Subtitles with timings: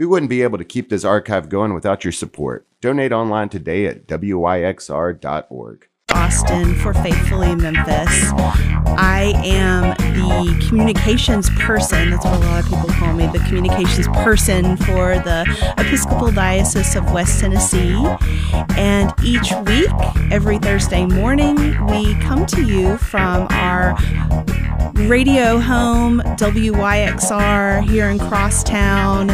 [0.00, 2.66] We wouldn't be able to keep this archive going without your support.
[2.80, 5.88] Donate online today at wyxr.org.
[6.14, 8.30] Austin for Faithfully Memphis.
[8.96, 12.12] I am the communications person.
[12.12, 15.44] That's what a lot of people call me the communications person for the
[15.76, 17.94] Episcopal Diocese of West Tennessee.
[18.78, 19.90] And each week,
[20.32, 21.56] every Thursday morning,
[21.88, 23.98] we come to you from our
[25.08, 29.28] radio home, WYXR, here in Crosstown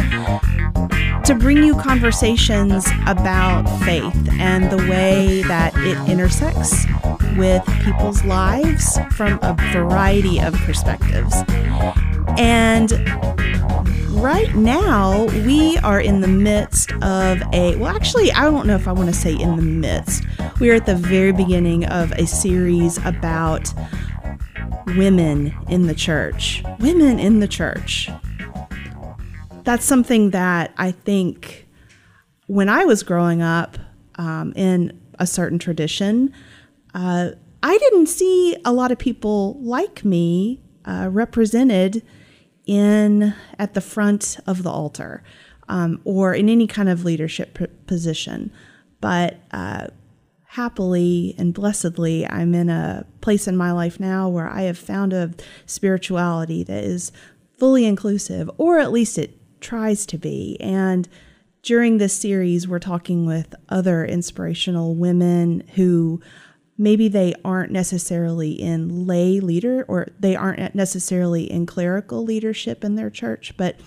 [1.23, 6.85] to bring you conversations about faith and the way that it intersects
[7.37, 11.35] with people's lives from a variety of perspectives.
[12.37, 12.91] And
[14.11, 18.87] right now, we are in the midst of a, well, actually, I don't know if
[18.87, 20.23] I want to say in the midst.
[20.59, 23.73] We are at the very beginning of a series about
[24.87, 26.63] women in the church.
[26.79, 28.09] Women in the church
[29.67, 31.67] that's something that I think
[32.45, 33.77] when I was growing up
[34.15, 36.31] um, in a certain tradition,
[36.93, 42.01] uh, I didn't see a lot of people like me uh, represented
[42.65, 45.21] in at the front of the altar
[45.67, 48.53] um, or in any kind of leadership position.
[49.01, 49.87] But uh,
[50.57, 55.13] happily and blessedly, I'm in a place in my life now where I have found
[55.13, 55.31] a
[55.67, 57.11] spirituality that is
[57.59, 60.57] fully inclusive, or at least it tries to be.
[60.59, 61.07] And
[61.61, 66.21] during this series, we're talking with other inspirational women who
[66.75, 72.95] maybe they aren't necessarily in lay leader or they aren't necessarily in clerical leadership in
[72.95, 73.79] their church, but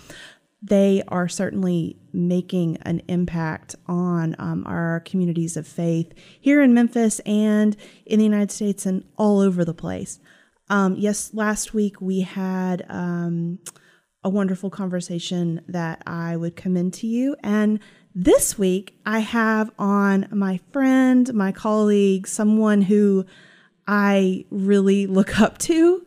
[0.61, 7.19] they are certainly making an impact on um, our communities of faith here in Memphis
[7.21, 10.19] and in the United States and all over the place.
[10.69, 13.59] Um, yes, last week we had um,
[14.23, 17.35] a wonderful conversation that I would commend to you.
[17.43, 17.79] And
[18.13, 23.25] this week, I have on my friend, my colleague, someone who
[23.87, 26.05] I really look up to,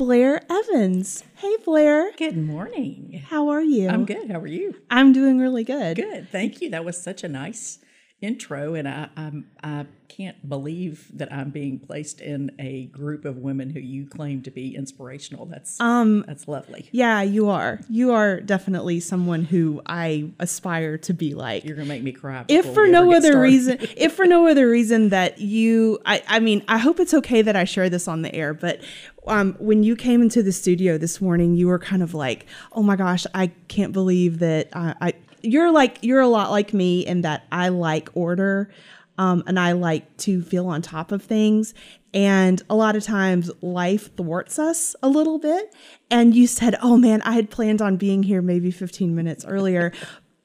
[0.00, 1.24] Blair Evans.
[1.34, 2.12] Hey, Blair.
[2.16, 3.22] Good morning.
[3.28, 3.86] How are you?
[3.90, 4.30] I'm good.
[4.30, 4.76] How are you?
[4.88, 5.98] I'm doing really good.
[5.98, 6.30] Good.
[6.30, 6.70] Thank you.
[6.70, 7.80] That was such a nice
[8.20, 9.32] intro, and I, I,
[9.62, 14.42] I can't believe that I'm being placed in a group of women who you claim
[14.42, 15.46] to be inspirational.
[15.46, 16.88] That's um, that's lovely.
[16.92, 17.80] Yeah, you are.
[17.88, 21.64] You are definitely someone who I aspire to be like.
[21.64, 22.44] You're gonna make me cry.
[22.48, 23.40] If for no other started.
[23.40, 27.42] reason, if for no other reason that you, I, I mean, I hope it's okay
[27.42, 28.80] that I share this on the air, but
[29.26, 32.82] um, when you came into the studio this morning, you were kind of like, "Oh
[32.82, 37.06] my gosh, I can't believe that uh, I you're like you're a lot like me
[37.06, 38.70] in that I like order.
[39.18, 41.74] Um, and I like to feel on top of things.
[42.14, 45.74] And a lot of times life thwarts us a little bit.
[46.10, 49.92] And you said, Oh man, I had planned on being here maybe 15 minutes earlier.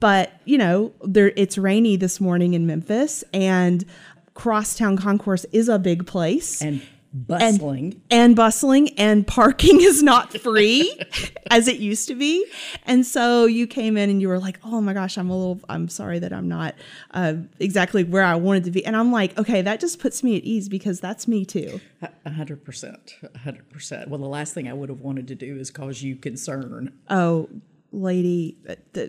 [0.01, 3.85] but, you know, there it's rainy this morning in Memphis and
[4.33, 6.61] Crosstown Concourse is a big place.
[6.61, 6.81] And
[7.15, 7.93] bustling.
[7.93, 10.99] and, and, bustling and parking is not free
[11.49, 12.45] as it used to be.
[12.85, 15.59] And so you came in and you were like oh my gosh i'm a little
[15.69, 16.75] i'm sorry that i'm not
[17.11, 18.85] uh, exactly where i wanted to be.
[18.85, 21.79] And i'm like okay that just puts me at ease because that's me too.
[22.27, 22.97] 100%
[23.45, 26.93] 100% well the last thing i would have wanted to do is cause you concern.
[27.09, 27.49] Oh
[27.95, 28.57] lady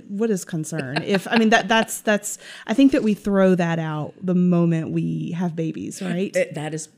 [0.09, 1.03] what is concern?
[1.03, 4.91] If i mean that that's that's i think that we throw that out the moment
[4.91, 6.35] we have babies right?
[6.35, 6.89] It, that is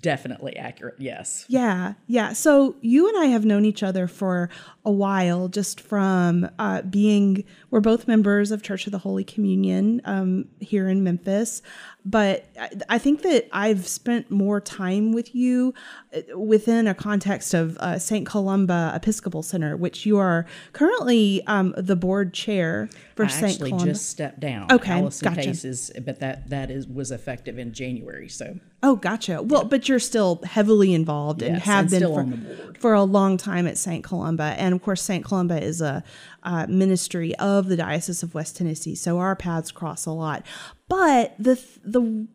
[0.00, 1.44] definitely accurate yes.
[1.48, 2.32] Yeah yeah.
[2.32, 4.48] So you and i have known each other for
[4.84, 10.00] a while just from uh, being we're both members of church of the holy communion
[10.04, 11.62] um, here in memphis
[12.06, 12.46] but
[12.88, 15.74] I think that I've spent more time with you
[16.14, 18.24] uh, within a context of uh, St.
[18.24, 23.58] Columba Episcopal Center, which you are currently um, the board chair for St.
[23.58, 23.74] Columba.
[23.74, 24.70] Actually, just stepped down.
[24.70, 25.48] Okay, Allison gotcha.
[25.48, 28.28] Case is, but that that is was effective in January.
[28.28, 28.60] So.
[28.86, 29.42] Oh, gotcha.
[29.42, 29.68] Well, yeah.
[29.68, 33.76] but you're still heavily involved yes, and have been for, for a long time at
[33.76, 34.04] St.
[34.04, 35.24] Columba, and of course, St.
[35.24, 36.04] Columba is a
[36.44, 40.46] uh, ministry of the Diocese of West Tennessee, so our paths cross a lot.
[40.88, 42.28] But the the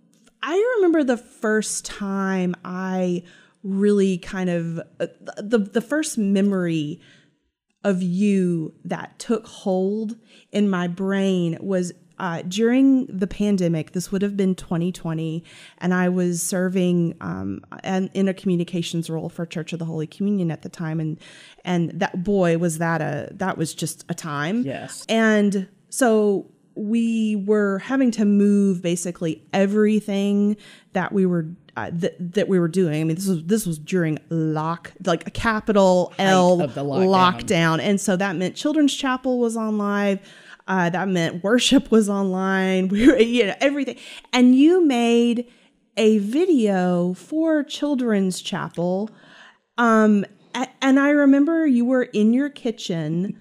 [0.44, 3.24] I remember the first time I
[3.64, 7.00] really kind of uh, the the first memory
[7.86, 10.18] of you that took hold
[10.52, 13.94] in my brain was uh, during the pandemic.
[13.94, 15.44] This would have been 2020,
[15.80, 20.52] and I was serving um, in a communications role for Church of the Holy Communion
[20.52, 21.20] at the time, and
[21.66, 24.62] and that boy was that a that was just a time.
[24.62, 26.46] Yes, and so
[26.76, 30.58] we were having to move basically everything
[30.94, 33.02] that we were uh, th- that we were doing.
[33.02, 37.08] I mean, this was this was during lock, like a capital L lockdown.
[37.08, 40.20] lockdown, and so that meant Children's Chapel was on live.
[40.72, 42.88] Uh, that meant worship was online.
[42.92, 43.98] We were, you know, everything.
[44.32, 45.46] And you made
[45.98, 49.10] a video for Children's Chapel.
[49.78, 50.26] Um,
[50.82, 53.38] and I remember you were in your kitchen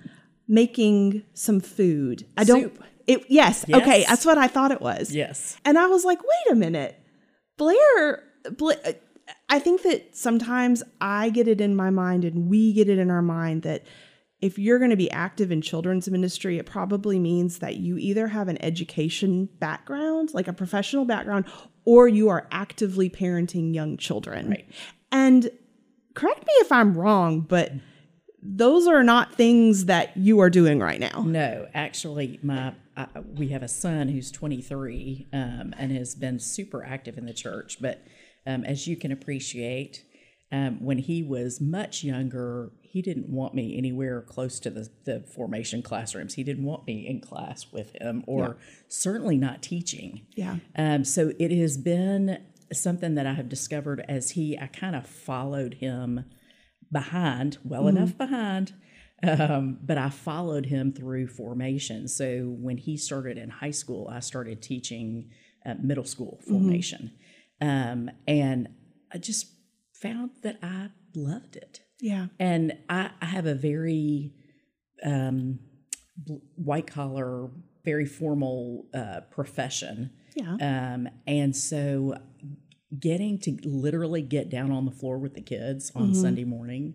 [0.49, 2.27] making some food.
[2.37, 2.77] I don't.
[3.06, 5.15] It yes, Okay, that's what I thought it was.
[5.15, 5.56] Yes.
[5.65, 7.00] And I was like, wait a minute.
[7.56, 8.25] Blair,
[8.56, 8.94] Bla-
[9.49, 13.11] I think that sometimes I get it in my mind and we get it in
[13.11, 13.85] our mind that
[14.40, 18.28] if you're going to be active in children's ministry, it probably means that you either
[18.28, 21.44] have an education background, like a professional background,
[21.84, 24.50] or you are actively parenting young children.
[24.50, 24.69] Right.
[25.12, 25.50] And
[26.14, 27.72] correct me if I'm wrong, but
[28.42, 31.22] those are not things that you are doing right now.
[31.26, 36.84] No, actually, my uh, we have a son who's 23 um, and has been super
[36.84, 37.78] active in the church.
[37.81, 38.02] But
[38.46, 40.04] um, as you can appreciate,
[40.52, 45.20] um, when he was much younger, he didn't want me anywhere close to the, the
[45.20, 46.35] formation classrooms.
[46.35, 48.56] He didn't want me in class with him, or
[48.88, 50.26] certainly not teaching.
[50.35, 50.56] Yeah.
[50.76, 52.43] Um, so it has been
[52.73, 56.25] something that I have discovered as he, I kind of followed him
[56.91, 58.73] behind, well enough behind,
[59.23, 62.08] um, but I followed him through formation.
[62.08, 65.31] So when he started in high school, I started teaching
[65.64, 67.12] uh, middle school formation.
[67.61, 68.69] Um, and
[69.12, 69.47] I just
[70.00, 71.81] found that I loved it.
[72.00, 72.26] Yeah.
[72.38, 74.32] And I, I have a very
[75.05, 75.58] um,
[76.56, 77.50] white collar,
[77.85, 80.11] very formal uh, profession.
[80.35, 80.56] Yeah.
[80.61, 82.14] Um, and so
[82.99, 86.94] getting to literally get down on the floor with the kids on Sunday morning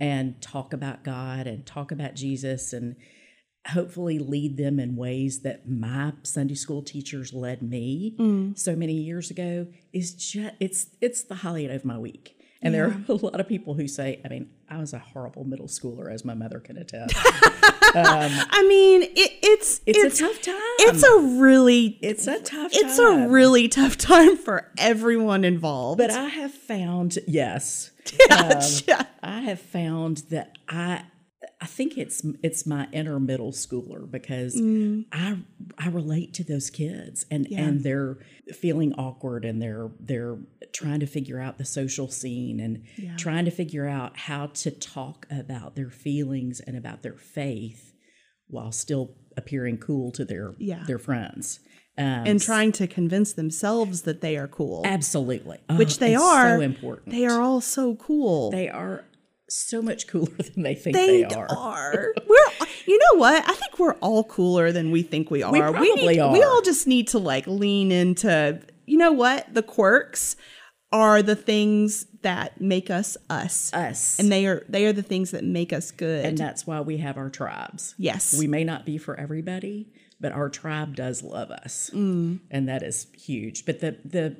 [0.00, 2.96] and talk about God and talk about Jesus and
[3.68, 8.16] hopefully lead them in ways that my Sunday school teachers led me
[8.56, 12.35] so many years ago is just it's it's the highlight of my week.
[12.66, 15.44] And there are a lot of people who say, I mean, I was a horrible
[15.44, 17.14] middle schooler, as my mother can attest.
[17.94, 20.54] Um, I mean, it, it's It's, a tough time.
[20.80, 23.22] It's a really it's a tough it's time.
[23.22, 25.96] a really tough time for everyone involved.
[25.98, 27.92] But I have found, yes,
[28.30, 29.04] um, yeah.
[29.22, 31.04] I have found that I
[31.60, 34.60] I think it's it's my inner middle schooler because
[35.12, 35.38] I
[35.78, 38.18] I relate to those kids and and they're
[38.52, 40.36] feeling awkward and they're they're
[40.74, 42.84] trying to figure out the social scene and
[43.18, 47.94] trying to figure out how to talk about their feelings and about their faith
[48.48, 50.84] while still appearing cool to their Yeah.
[50.86, 51.60] their friends.
[51.98, 56.56] Um, and trying to convince themselves that they are cool, absolutely, which Oh, they are.
[56.58, 57.12] So important.
[57.16, 58.50] They are all so cool.
[58.50, 59.06] They are
[59.48, 61.46] so much cooler than they think They they, are.
[61.50, 62.12] are.
[62.28, 63.48] We're, you know what?
[63.48, 65.52] I think we're all cooler than we think we are.
[65.52, 68.60] We probably need, We all just need to like lean into.
[68.86, 69.52] You know what?
[69.52, 70.36] The quirks
[70.92, 74.18] are the things that make us us, Us.
[74.18, 76.24] and they are they are the things that make us good.
[76.24, 77.94] and that's why we have our tribes.
[77.98, 79.88] yes, We may not be for everybody,
[80.20, 81.90] but our tribe does love us.
[81.92, 82.40] Mm.
[82.50, 83.66] And that is huge.
[83.66, 84.36] But the the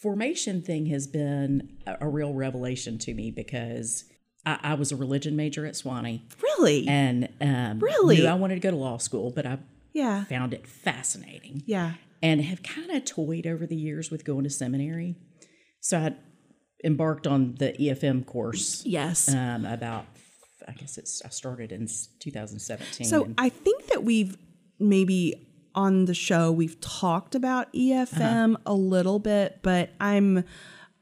[0.00, 4.04] formation thing has been a, a real revelation to me because
[4.48, 6.86] I, I was a religion major at Sewanee really.
[6.88, 8.16] and um, Really?
[8.16, 9.58] knew I wanted to go to law school, but I
[9.92, 11.62] yeah, found it fascinating.
[11.66, 11.92] yeah.
[12.22, 15.16] and have kind of toyed over the years with going to seminary.
[15.80, 16.14] So I
[16.84, 19.32] embarked on the EFM course Yes.
[19.32, 20.06] um, about,
[20.66, 21.88] I guess it's, I started in
[22.20, 23.06] 2017.
[23.06, 24.36] So I think that we've
[24.78, 28.62] maybe on the show we've talked about EFM Uh-huh.
[28.66, 30.44] a little bit, but I'm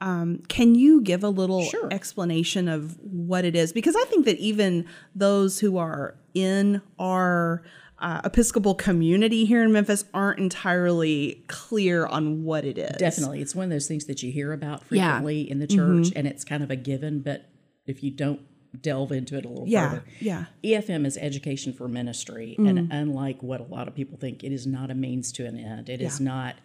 [0.00, 1.88] um, can you give a little Sure.
[1.92, 3.72] explanation of what it is?
[3.72, 4.84] Because I think that even
[5.14, 7.62] those who are in our
[7.98, 12.94] uh, Episcopal community here in Memphis aren't entirely clear on what it is.
[12.98, 15.12] definitely, it's one of those things that you hear about Yeah.
[15.12, 17.46] frequently in the church, and it's kind of a given, but
[17.86, 18.40] if you don't
[18.82, 19.88] delve into it a little Yeah.
[19.88, 20.44] further, Yeah.
[20.62, 22.68] EFM is education for ministry, Mm.
[22.68, 25.56] and unlike what a lot of people think, it is not a means to an
[25.58, 25.88] end.
[25.88, 26.56] It is not.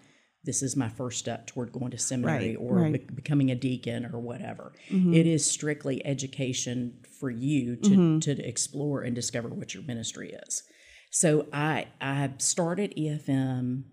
[0.43, 2.93] This is my first step toward going to seminary Right, or right.
[2.93, 3.07] Mm-hmm.
[3.07, 4.73] be- becoming a deacon or whatever.
[4.89, 10.63] It is strictly education for you to to explore and discover what your ministry is.
[11.11, 13.83] So I I started EFM,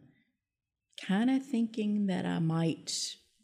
[1.07, 2.93] kind of thinking that I might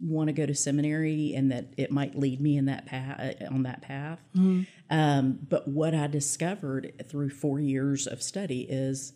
[0.00, 3.62] want to go to seminary and that it might lead me in that path on
[3.64, 4.18] that path.
[4.90, 9.12] Um, but what I discovered through four years of study is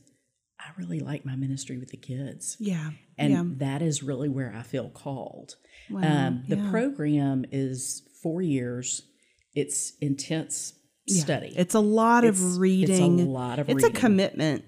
[0.60, 2.56] I really like my ministry with the kids.
[2.58, 2.90] Yeah.
[3.16, 3.42] And yeah.
[3.66, 5.54] that is really where I feel called.
[5.90, 6.70] Wow, um, the yeah.
[6.70, 9.02] program is four years.
[9.54, 10.74] It's intense
[11.06, 11.22] Yeah.
[11.22, 11.52] study.
[11.56, 13.28] It's a lot It's- of it's a reading.
[13.28, 13.78] lot of reading.
[13.84, 14.64] It's a commitment.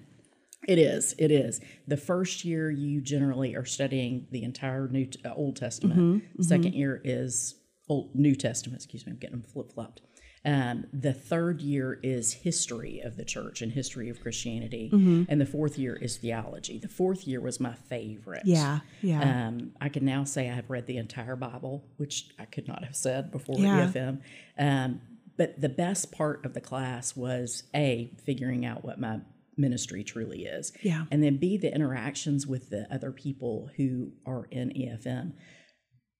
[0.67, 1.15] It is.
[1.17, 1.59] It is.
[1.87, 5.99] The first year you generally are studying the entire New uh, Old Testament.
[5.99, 7.55] Mm-hmm, Second year is
[7.89, 8.81] Old New Testament.
[8.83, 10.01] Excuse me, I'm getting them flip flopped.
[10.43, 15.23] Um, the third year is history of the church and history of Christianity, Mm-hmm.
[15.29, 16.79] and the fourth year is theology.
[16.79, 18.41] The fourth year was my favorite.
[18.45, 19.47] Yeah, yeah.
[19.47, 22.83] Um, I can now say I have read the entire Bible, which I could not
[22.83, 23.85] have said before Yeah.
[23.87, 24.21] EFM.
[24.57, 25.01] Um,
[25.37, 29.19] but the best part of the class was A, figuring out what my
[29.57, 30.71] ministry truly is.
[30.81, 31.05] Yeah.
[31.11, 35.33] And then B, the interactions with the other people who are in EFM.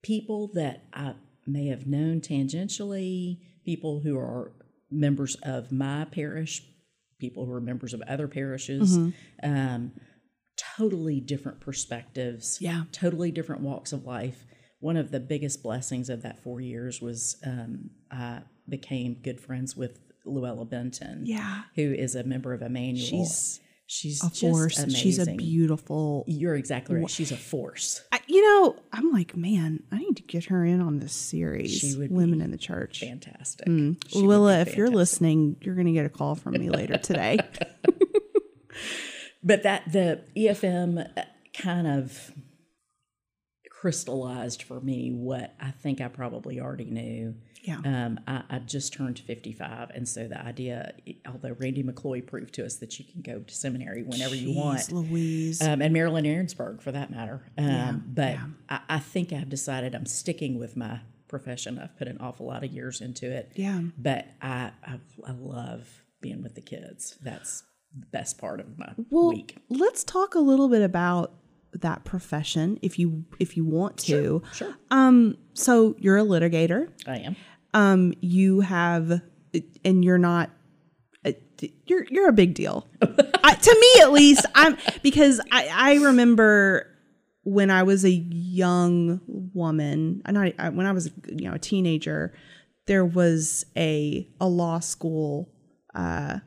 [0.04, 1.16] People that I
[1.48, 4.52] may have known tangentially, people who are
[4.90, 6.64] members of my parish,
[7.20, 8.98] people who are members of other parishes.
[8.98, 9.50] Mm-hmm.
[9.50, 9.92] Um,
[10.78, 12.84] totally different perspectives, Yeah.
[12.92, 14.46] totally different walks of life.
[14.80, 19.76] One of the biggest blessings of that four years was um, I became good friends
[19.76, 21.64] with Luella Benton, Yeah.
[21.76, 23.06] who is a member of Emmanuel.
[23.26, 23.60] She's
[23.92, 24.84] she's a force.
[24.96, 26.24] She's a beautiful.
[26.28, 27.10] You're exactly right.
[27.10, 28.02] She's a force.
[28.12, 31.72] I, you know, I'm like, man, I need to get her in on this series.
[31.72, 33.02] She would Women in the Church.
[33.02, 33.66] Fantastic.
[33.66, 37.40] Be Willa, if you're listening, you're going to get a call from me later today.
[39.44, 42.32] but that the EFM uh, kind of
[43.70, 47.36] crystallized for me what I think I probably already knew.
[47.64, 47.78] Yeah.
[47.86, 49.92] Um, I, I just turned 55.
[49.92, 50.94] And so the idea,
[51.28, 54.92] although Randy McCloy proved to us that you can go to seminary whenever you want,
[54.92, 55.62] Louise.
[55.62, 57.44] um, and Marilyn Aaronsburg for that matter.
[57.58, 58.46] Um, Yeah, but yeah.
[58.70, 61.80] I, I think I've decided I'm sticking with my profession.
[61.80, 63.52] I've put an awful lot of years into it.
[63.56, 63.82] yeah.
[63.98, 65.88] But I, I, I love
[66.20, 67.18] being with the kids.
[67.22, 67.64] That's
[67.98, 69.58] the best part of my Well, week.
[69.70, 71.34] let's talk a little bit about
[71.74, 74.42] that profession if you if you want to.
[74.54, 76.90] Sure, Um so you're a litigator.
[77.08, 77.36] I am.
[77.74, 79.22] Um you have
[79.84, 80.50] and you're not
[81.26, 81.32] uh,
[81.86, 82.88] you're you're a big deal.
[83.44, 86.88] I, to me at least I'm because I I remember
[87.44, 89.20] when I was a young
[89.54, 92.34] woman, I not I, when I was you know a teenager,
[92.88, 95.50] there was a a law school
[95.96, 96.40] uh,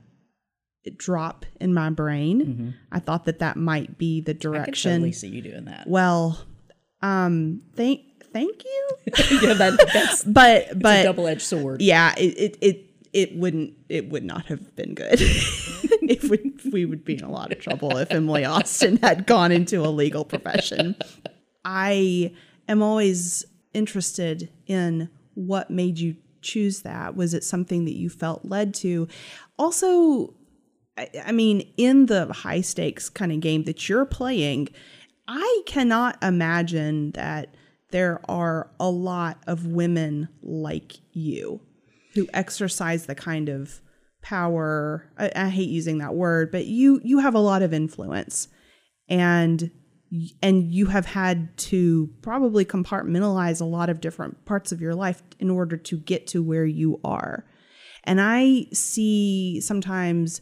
[0.90, 2.74] drop in my brain.
[2.92, 4.92] I thought that that might be the I direction.
[4.92, 5.86] totally see you doing that.
[5.86, 6.38] Well,
[7.02, 8.00] um, thank
[8.32, 8.88] thank you,
[9.42, 11.80] yeah, that, that's but but double edged sword.
[11.82, 15.16] yeah, it, it it it wouldn't it would not have been good.
[15.20, 19.52] it would we would be in a lot of trouble if Emily Austin had gone
[19.52, 20.96] into a legal profession.
[21.64, 22.32] I
[22.68, 27.16] am always interested in what made you choose that.
[27.16, 29.08] Was it something that you felt led to?
[29.58, 30.34] Also,
[30.96, 34.68] I, mean, in the high stakes kind of game that you're playing,
[35.26, 37.54] I cannot imagine that
[37.90, 41.60] there are a lot of women like you
[42.14, 43.80] who exercise the kind of
[44.22, 45.10] power.
[45.18, 48.48] I, I hate using that word, but you you have a lot of influence,
[49.08, 49.70] and
[50.42, 55.22] and you have had to probably compartmentalize a lot of different parts of your life
[55.40, 57.44] in order to get to where you are.
[58.04, 60.40] And I see sometimes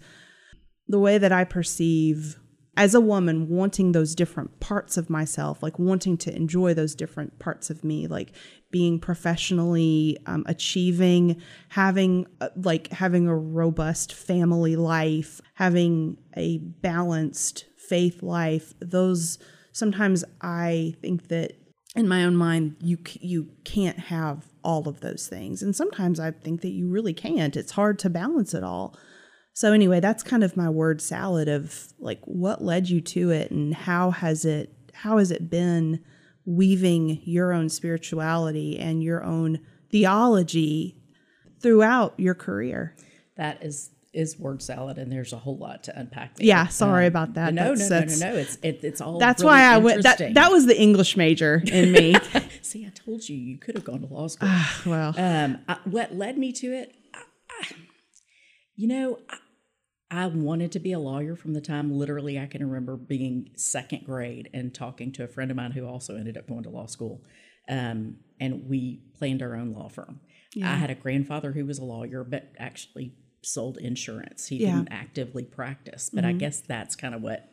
[0.88, 2.38] the way that I perceive
[2.76, 7.38] as a woman wanting those different parts of myself, like wanting to enjoy those different
[7.38, 8.32] parts of me, like
[8.70, 17.66] being professionally um, achieving, having uh, like having a robust family life, having a balanced
[17.76, 18.72] faith life.
[18.80, 19.38] Those
[19.72, 21.52] sometimes I think that
[21.94, 26.30] in my own mind you you can't have all of those things, and sometimes I
[26.30, 27.54] think that you really can't.
[27.54, 28.96] It's hard to balance it all.
[29.54, 33.50] So anyway, that's kind of my word salad of like what led you to it
[33.50, 36.00] and how has it how has it been
[36.44, 40.96] weaving your own spirituality and your own theology
[41.60, 42.94] throughout your career.
[43.36, 46.36] That is is word salad, and there's a whole lot to unpack.
[46.36, 46.46] There.
[46.46, 47.54] Yeah, sorry about that.
[47.54, 48.34] No, no, That's- no, no, that's- no.
[48.36, 49.18] It's it, it's all.
[49.18, 52.14] That's really why I went that that was the English major in me.
[52.62, 54.50] See, I told you you could have gone to law school.
[54.86, 56.94] well, um, I, what led me to it,
[58.76, 59.38] you know, I,
[60.24, 64.04] I wanted to be a lawyer from the time literally I can remember being second
[64.04, 66.86] grade and talking to a friend of mine who also ended up going to law
[66.86, 67.22] school.
[67.68, 70.20] Um, and we planned our own law firm.
[70.62, 74.48] I had a grandfather who was a lawyer, but actually sold insurance.
[74.48, 74.68] He Yeah.
[74.68, 74.78] Mm-hmm.
[74.80, 77.48] didn't actively practice, but I guess that's kind of what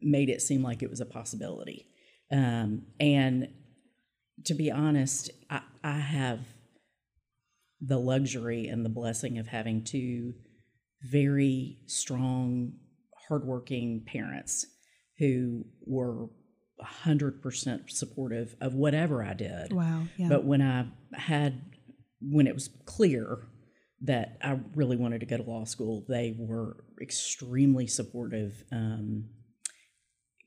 [0.00, 1.86] made it seem like it was a possibility.
[2.30, 3.48] Um, and
[4.44, 6.40] to be honest, I, I have
[7.80, 10.34] the luxury and the blessing of having two
[11.02, 12.72] very strong,
[13.28, 14.66] hardworking parents
[15.18, 16.26] who were
[17.04, 19.72] 100% supportive of whatever I did.
[19.72, 20.28] wow, yeah.
[20.28, 21.60] But when I had,
[22.20, 23.46] when it was clear
[24.02, 28.62] that I really wanted to go to law school, they were extremely supportive.
[28.72, 29.24] Um,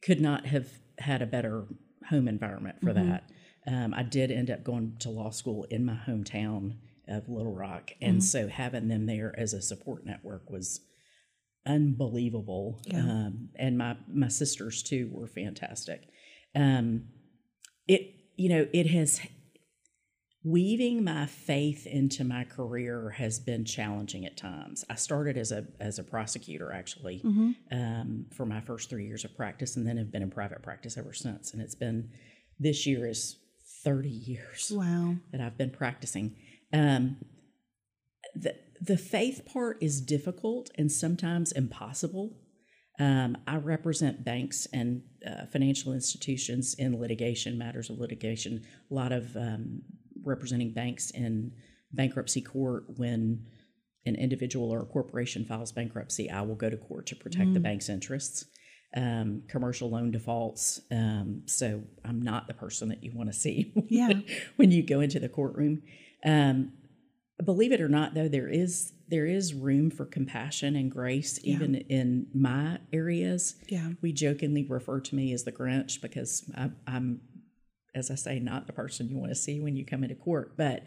[0.03, 0.67] could not have
[0.99, 1.65] had a better
[2.09, 3.09] home environment for Mm-hmm.
[3.09, 3.23] that.
[3.67, 7.91] Um, I did end up going to law school in my hometown of Little Rock,
[8.01, 10.81] and so having them there as a support network was
[11.65, 12.81] unbelievable.
[12.93, 16.03] Um, and my my sisters too were fantastic.
[16.55, 17.05] Um,
[17.87, 19.21] it you know it has
[20.43, 24.83] weaving my faith into my career has been challenging at times.
[24.89, 27.21] I started as a as a prosecutor actually
[27.71, 30.97] um, for my first three years of practice, and then have been in private practice
[30.97, 31.53] ever since.
[31.53, 32.09] And it's been
[32.59, 33.37] this year is
[33.83, 35.15] thirty years Wow.
[35.31, 36.35] that I've been practicing.
[36.73, 37.17] Um,
[38.35, 42.37] the the faith part is difficult and sometimes impossible.
[42.99, 48.63] Um, I represent banks and uh, financial institutions in litigation matters of litigation.
[48.89, 49.81] A lot of um,
[50.23, 51.51] representing banks in
[51.93, 53.45] bankruptcy court when
[54.05, 56.29] an individual or a corporation files bankruptcy.
[56.29, 58.45] I will go to court to protect the bank's interests.
[58.95, 60.81] Um, commercial loan defaults.
[60.91, 64.13] Um, so I'm not the person that you want to see Yeah.
[64.57, 65.83] when you go into the courtroom.
[66.25, 66.73] Um,
[67.43, 71.75] believe it or not, though, there is there is room for compassion and grace even
[71.75, 73.55] in my areas.
[73.67, 73.89] Yeah.
[74.01, 77.19] We jokingly refer to me as the Grinch because I, I'm,
[77.93, 80.55] as I say, not the person you want to see when you come into court.
[80.55, 80.83] But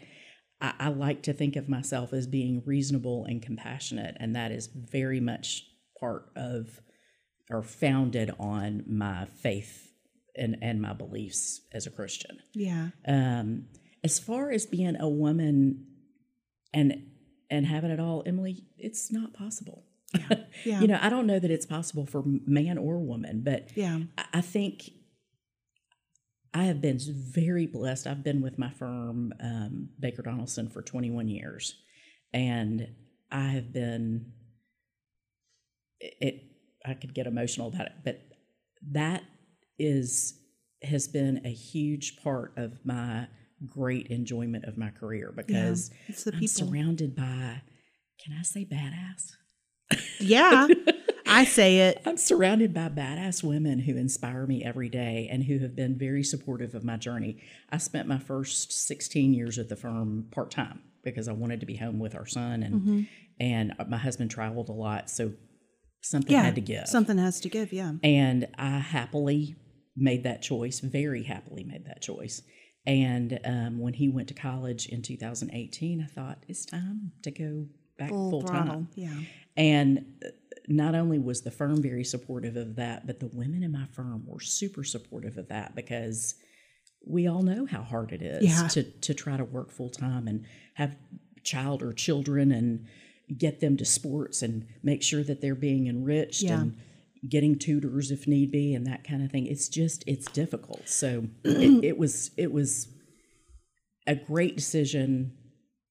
[0.59, 4.69] I, I like to think of myself as being reasonable and compassionate, and that is
[4.73, 5.63] very much
[5.99, 6.81] part of
[7.51, 9.91] or founded on my faith
[10.35, 12.39] and, and my beliefs as a Christian.
[12.53, 12.89] Yeah.
[13.07, 13.67] Um,
[14.05, 15.83] as far as being a woman
[16.71, 17.07] and
[17.49, 19.83] and having it all, Emily, it's not possible.
[20.63, 20.79] Yeah.
[20.79, 23.99] you know, I don't know that it's possible for man or woman, but Yeah.
[24.17, 24.89] I, I think
[26.53, 28.07] I have been very blessed.
[28.07, 31.75] I've been with my firm, um, Baker Donelson, for 21 years,
[32.33, 32.87] and
[33.29, 34.31] I have been.
[35.99, 36.43] It.
[36.85, 38.21] I could get emotional about it, but
[38.91, 39.23] that
[39.77, 40.39] is
[40.83, 43.27] has been a huge part of my
[43.67, 46.67] great enjoyment of my career because It's the I'm people.
[46.67, 47.61] surrounded by.
[48.23, 49.31] Can I say badass?
[50.19, 50.67] Yeah.
[51.27, 52.01] I say it.
[52.05, 56.23] I'm surrounded by badass women who inspire me every day and who have been very
[56.23, 57.41] supportive of my journey.
[57.69, 61.65] I spent my first 16 years at the firm part time because I wanted to
[61.65, 63.01] be home with our son and mm-hmm.
[63.39, 65.33] and my husband traveled a lot, so
[66.01, 66.43] something Yeah.
[66.43, 66.87] had to give.
[66.87, 67.71] Something has to give.
[67.73, 67.93] Yeah.
[68.03, 69.55] And I happily
[69.95, 72.41] made that choice, very happily made that choice.
[72.87, 77.65] And um, when he went to college in 2018, I thought it's time to go
[77.97, 78.87] back Full, full time.
[78.95, 79.13] Yeah.
[79.57, 80.29] And uh,
[80.67, 84.23] not only was the firm very supportive of that, but the women in my firm
[84.25, 86.35] were super supportive of that because
[87.07, 88.67] we all know how hard it is Yeah.
[88.69, 90.45] to, to try to work full time and
[90.75, 90.95] have
[91.43, 92.85] child or children and
[93.37, 96.61] get them to sports and make sure that they're being enriched Yeah.
[96.61, 96.77] and
[97.29, 99.45] getting tutors if need be and that kind of thing.
[99.45, 100.87] It's just it's difficult.
[100.87, 102.87] So it, it was it was
[104.07, 105.33] a great decision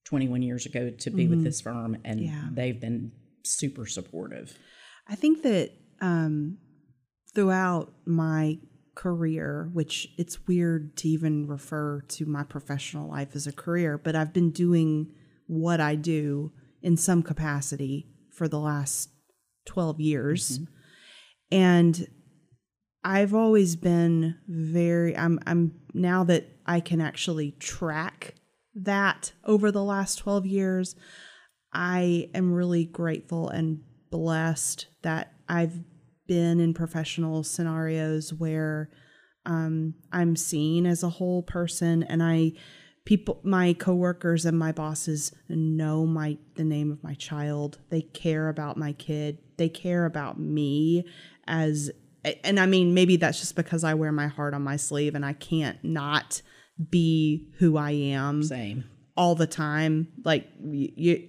[0.05, 2.27] 21 years ago to be with this firm and Mm-hmm.
[2.27, 2.49] Yeah.
[2.53, 4.57] they've been super supportive.
[5.09, 6.59] I think that um,
[7.35, 8.59] throughout my
[8.95, 14.15] career, which it's weird to even refer to my professional life as a career, but
[14.15, 15.11] I've been doing
[15.47, 19.09] what I do in some capacity for the last
[19.67, 20.61] 12 years.
[21.55, 22.09] And
[23.05, 28.35] I've always been very I'm I'm now that I can actually track
[28.75, 30.97] that over the last 12 years,
[31.73, 35.79] I am really grateful and blessed that I've
[36.27, 38.91] been in professional scenarios where
[39.47, 42.55] um, I'm seen as a whole person and I
[43.05, 47.79] people my coworkers and my bosses know my the name of my child.
[47.91, 49.39] They care about my kid.
[49.57, 51.05] They care about me
[51.47, 51.91] as
[52.45, 55.25] and I mean maybe that's just because I wear my heart on my sleeve and
[55.25, 56.43] I can't not
[56.91, 58.85] be who I am Same.
[59.17, 60.09] all the time.
[60.25, 61.29] Like you, you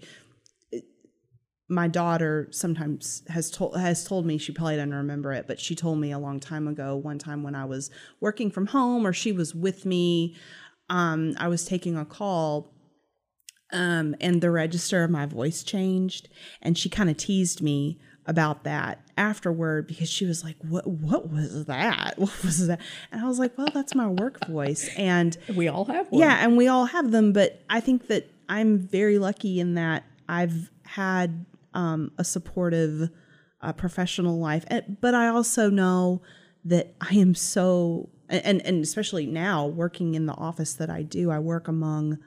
[1.68, 5.76] my daughter sometimes has told has told me she probably doesn't remember it, but she
[5.76, 6.96] told me a long time ago.
[6.96, 10.36] One time when I was working from home or she was with me,
[10.90, 12.72] um, I was taking a call,
[13.74, 16.30] um, and the register of my voice changed,
[16.62, 20.88] and she kind of teased me about that afterward because she was like, "What?
[20.88, 22.14] What was that?
[22.18, 25.86] What was that?" And I was like, "Well, that's my work voice." And We all
[25.86, 26.20] have one.
[26.22, 30.04] yeah, and we all have them, but I think that I'm very lucky in that
[30.28, 33.10] I've had um, a supportive
[33.62, 34.66] uh, professional life,
[35.02, 36.22] but I also know
[36.64, 41.30] that I am so and and especially now working in the office that I do,
[41.32, 42.18] I work among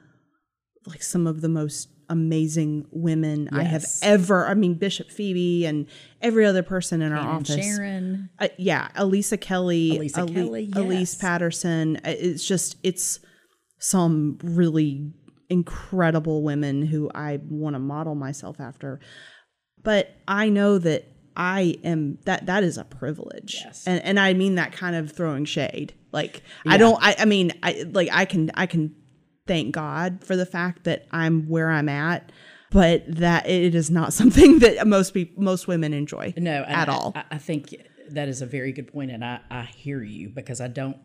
[0.85, 4.47] like some of the most amazing women I have ever.
[4.47, 5.85] I mean, Bishop Phoebe and
[6.21, 7.55] every other person in our office.
[7.55, 8.29] Sharon.
[8.39, 11.15] Uh, yeah, Elisa Kelly, Elisa Ali- Kelly, Elise.
[11.15, 11.97] Patterson.
[11.97, 13.19] Uh, It's just it's
[13.79, 15.13] some really
[15.49, 18.99] incredible women who I want to model myself after.
[19.81, 23.61] But I know that I am that that is a privilege.
[23.63, 23.85] Yes.
[23.87, 25.93] And and I mean that kind of throwing shade.
[26.11, 28.93] Like I don't I, I mean I like I can I can
[29.49, 32.31] thank God for the fact that I'm where I'm at,
[32.71, 36.33] but that it is not something that most people most women enjoy.
[36.37, 37.11] No, at I- all.
[37.15, 37.75] I, I think
[38.11, 40.97] that is a very good point, and I, I hear you because I don't.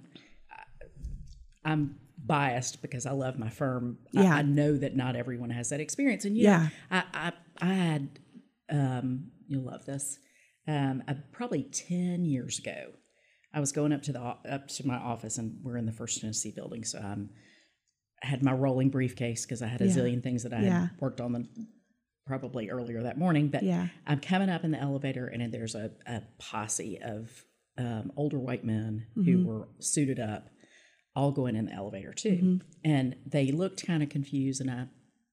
[0.53, 3.99] I, I'm biased because I love my firm.
[4.13, 4.35] Yeah.
[4.35, 6.69] I, know that not everyone has that experience, and you know, Yeah.
[6.91, 8.19] I, I I had
[8.71, 10.19] um, you'll love this.
[10.67, 12.93] Um, uh, probably ten years ago,
[13.53, 16.21] I was going up to the up to my office, and we're in the First
[16.21, 17.31] Tennessee building, so I'm.
[18.25, 20.81] I had my rolling briefcase because I had a zillion things that I Yeah.
[20.87, 21.47] had worked on the
[22.27, 23.49] probably earlier that morning.
[23.49, 23.89] But Yeah.
[24.07, 27.45] I'm coming up in the elevator, and there's a, a posse of
[27.77, 29.45] um, older white men who mm-hmm.
[29.45, 30.49] were suited up,
[31.15, 32.31] all going in the elevator too.
[32.31, 32.57] Mm-hmm.
[32.83, 34.87] And they looked kind of confused, and I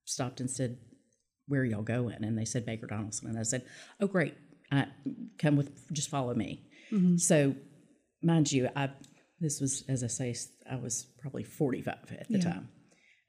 [0.04, 0.78] stopped and said,
[1.48, 3.66] "Where are y'all going?" And they said Baker Donelson, and I said,
[4.02, 4.36] "Oh, great,
[4.70, 4.88] I,
[5.38, 7.18] come with, just follow me." Mm-hmm.
[7.18, 7.56] So,
[8.22, 8.90] mind you, I
[9.40, 10.36] this was as I say,
[10.70, 12.70] I was probably 45 at the time.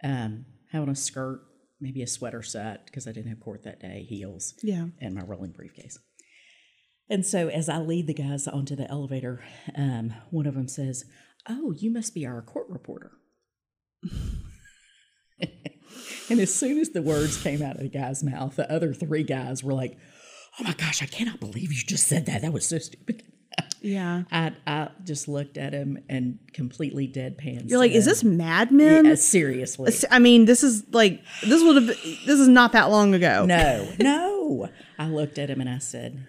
[0.02, 1.42] Um, having a skirt,
[1.80, 4.86] maybe a sweater set because I didn't have court that day, heels, Yeah.
[5.00, 5.98] and my rolling briefcase.
[7.10, 9.44] And so, as I lead the guys onto the elevator,
[9.76, 11.04] um, one of them says,
[11.48, 13.12] "Oh, you must be our court reporter."
[16.30, 19.22] and as soon as the words came out of the guy's mouth, the other three
[19.24, 19.98] guys were like,
[20.58, 22.42] "Oh my gosh, I cannot believe you just said that.
[22.42, 23.24] That was so stupid."
[23.80, 24.22] Yeah.
[24.32, 27.68] I I just looked at him and completely deadpan.
[27.68, 29.04] You're like, is this Mad Men?
[29.06, 29.92] Yeah, seriously?
[30.10, 33.44] I mean, this is like this would have this is not that long ago.
[33.46, 34.68] No, no.
[34.98, 36.24] I looked at him and I said,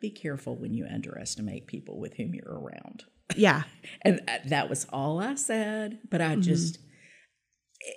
[0.00, 3.04] "Be careful when you underestimate people with whom you're around."
[3.36, 3.64] Yeah.
[4.02, 5.98] And uh, that was all I said.
[6.10, 6.38] But Mm-hmm.
[6.40, 6.78] I just,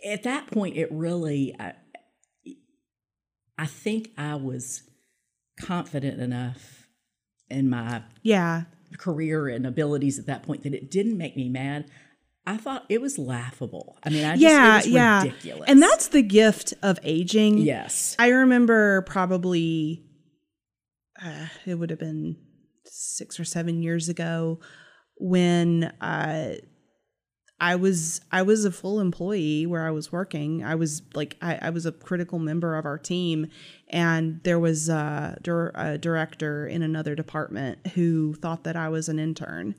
[0.06, 1.74] at that point, it really, I,
[3.58, 4.84] I think I was
[5.62, 6.88] confident enough
[7.50, 8.64] in my Yeah.
[8.98, 11.86] career and abilities at that point that it didn't make me mad.
[12.48, 13.98] I thought it was laughable.
[14.04, 15.24] I mean, I just, yeah, it was yeah.
[15.24, 15.70] ridiculous.
[15.70, 17.60] And that's the gift of aging.
[17.60, 20.04] yes, I remember probably
[21.24, 22.38] uh, it would have been
[22.86, 24.60] six or seven years ago
[25.18, 26.56] when uh,
[27.62, 30.64] I was I was a full employee where I was working.
[30.64, 33.48] I was like I, I was a critical member of our team,
[33.90, 35.38] and there was a,
[35.76, 39.76] a director in another department who thought that I was an intern.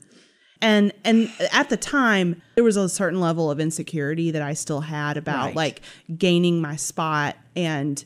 [0.61, 4.81] And and at the time there was a certain level of insecurity that I still
[4.81, 5.55] had about Right.
[5.55, 5.81] like
[6.17, 8.03] gaining my spot and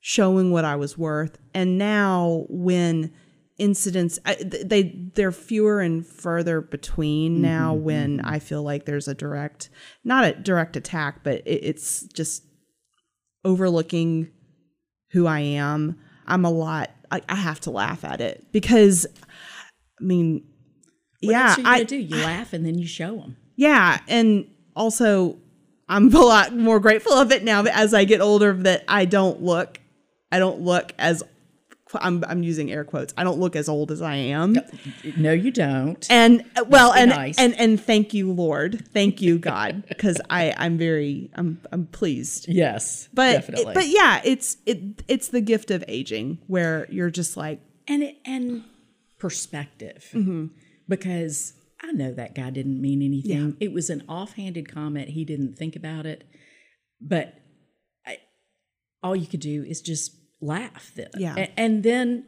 [0.00, 1.38] showing what I was worth.
[1.54, 3.10] And now when
[3.56, 7.84] incidents I, they they're fewer and further between mm-hmm, now mm-hmm.
[7.84, 9.70] when I feel like there's a direct
[10.02, 12.44] not a direct attack but it, it's just
[13.44, 14.30] overlooking
[15.12, 16.00] who I am.
[16.26, 19.06] I'm a lot I, I have to laugh at it because
[20.00, 20.44] I mean
[21.20, 21.96] What yeah, else are you I do?
[21.96, 23.36] You laugh and then you show them.
[23.54, 25.38] yeah, and also
[25.88, 29.42] I'm a lot more grateful of it now as I get older that I don't
[29.42, 29.78] look
[30.32, 31.22] I don't look as
[32.00, 33.12] I'm I'm using air quotes.
[33.16, 34.56] I don't look as old as I am.
[35.16, 36.06] No, you don't.
[36.10, 37.38] And uh, well, and, nice.
[37.38, 42.46] and and thank you, Lord, thank you, God, because I I'm very I'm I'm pleased.
[42.48, 43.74] yes, But definitely.
[43.74, 48.16] but yeah, it's it it's the gift of aging where you're just like and it,
[48.24, 48.64] and
[49.18, 50.46] perspective Mm-hmm.
[50.88, 53.56] because I know that guy didn't mean anything.
[53.60, 55.10] It was an offhanded comment.
[55.10, 56.24] He didn't think about it,
[57.00, 57.34] but
[58.06, 58.18] I,
[59.02, 60.12] all you could do is just
[60.44, 60.92] laugh.
[60.94, 61.08] Then.
[61.16, 61.48] Yeah.
[61.56, 62.26] And then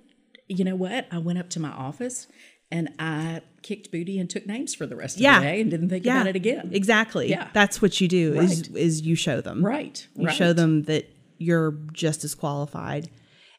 [0.49, 1.07] you know what?
[1.11, 2.27] I went up to my office
[2.71, 5.41] and I kicked booty and took names for the rest of Yeah.
[5.41, 6.71] the day and didn't think yeah about it again.
[6.73, 7.29] Exactly.
[7.29, 7.49] Yeah.
[7.53, 9.65] That's what you do is is you show them.
[9.65, 10.07] Right.
[10.15, 10.37] You right.
[10.37, 13.11] show them that you're just as qualified.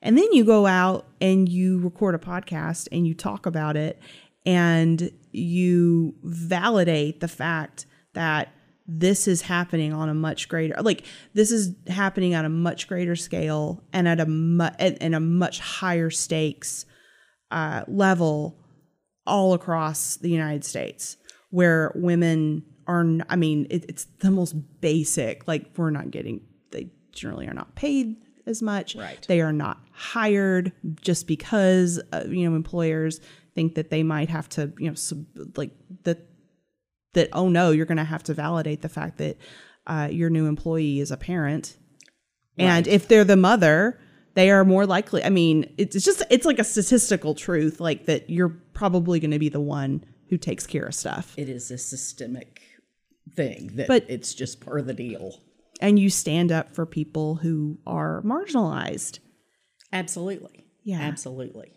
[0.02, 4.00] And then you go out and you record a podcast and you talk about it
[4.46, 8.50] and you validate the fact that
[8.88, 13.16] this is happening on a much greater like this is happening on a much greater
[13.16, 16.86] scale and at a mu- and, and a much higher stakes
[17.52, 18.58] uh, level
[19.26, 21.18] all across the United States
[21.50, 26.90] where women are I mean it, it's the most basic like we're not getting they
[27.12, 29.26] generally are not paid as much Right.
[29.28, 30.72] they are not hired
[31.02, 33.20] just because uh, you know employers
[33.54, 35.26] think that they might have to you know sub,
[35.58, 35.72] like
[36.04, 36.20] that
[37.18, 39.38] that oh no you're going to have to validate the fact that
[39.88, 41.76] uh, your new employee is a parent
[42.58, 44.00] and if they're the mother
[44.34, 48.06] they are more likely i mean it's it's just it's like a statistical truth like
[48.06, 51.72] that you're probably going to be the one who takes care of stuff It is
[51.72, 52.62] a systemic
[53.36, 55.42] thing that But- it's just part of the deal.
[55.82, 59.20] and you stand up for people who are marginalized.
[59.94, 60.66] Absolutely.
[60.84, 61.00] Yeah.
[61.02, 61.72] Absolutely.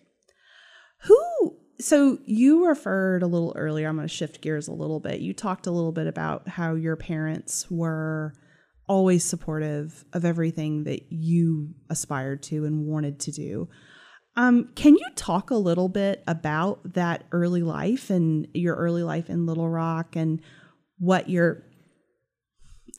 [1.04, 5.20] Who so you referred a little earlier, I'm going to shift gears a little bit.
[5.20, 8.34] You talked a little bit about how your parents were
[8.86, 13.68] always supportive of everything that you aspired to and wanted to do.
[14.36, 19.28] Um, can you talk a little bit about that early life and your early life
[19.28, 20.40] in Little Rock and
[20.98, 21.64] what your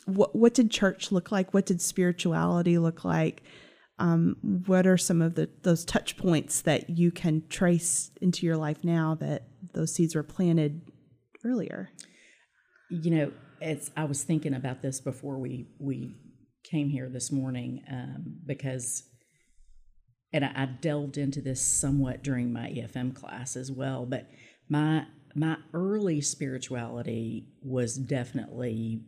[0.06, 1.54] what what did church look like?
[1.54, 3.44] What did spirituality look like?
[4.02, 4.36] Um,
[4.66, 8.84] what are some of the those touch points that you can trace into your life
[8.84, 10.82] now that those seeds were planted
[11.46, 11.92] earlier?
[12.90, 16.16] You know, it's I was thinking about this before we we
[16.64, 19.04] came here this morning um, because,
[20.34, 24.08] and I, I delved into this somewhat during my EFM class as well.
[24.08, 24.28] But
[24.68, 29.04] my my early spirituality was definitely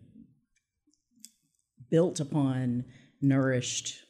[1.90, 2.86] built upon,
[3.22, 4.04] nourished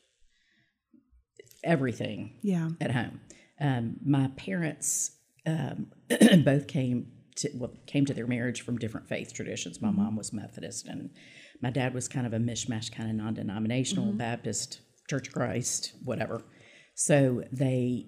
[1.63, 2.69] everything Yeah.
[2.81, 3.21] at home.
[3.59, 5.11] Um, my parents
[5.45, 5.87] um,
[6.43, 9.81] both came to well, came to their marriage from different faith traditions.
[9.81, 11.09] My mom was Methodist, and
[11.61, 16.43] my dad was kind of a mishmash, kind of non-denominational Baptist, Church of Christ, whatever.
[16.95, 18.07] So they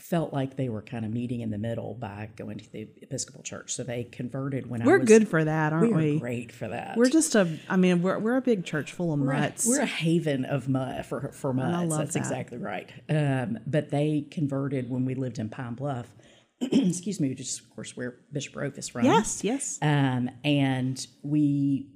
[0.00, 3.42] felt like they were kind of meeting in the middle by going to the Episcopal
[3.42, 3.74] Church.
[3.74, 4.90] So they converted when I was.
[4.92, 6.16] We're good for that, aren't We we?
[6.16, 6.96] are great for that.
[6.96, 9.80] We're just a I mean, we're we're a big church full of We're a- We're
[9.82, 11.90] a haven of mud for for muds.
[11.90, 12.20] love That's that.
[12.20, 12.90] exactly right.
[13.08, 16.08] Um, but they converted when we lived in Pine Bluff.
[16.60, 19.04] excuse me, which is of course where Bishop Roaf is from.
[19.04, 19.78] yes, yes.
[19.80, 21.88] Um, and we,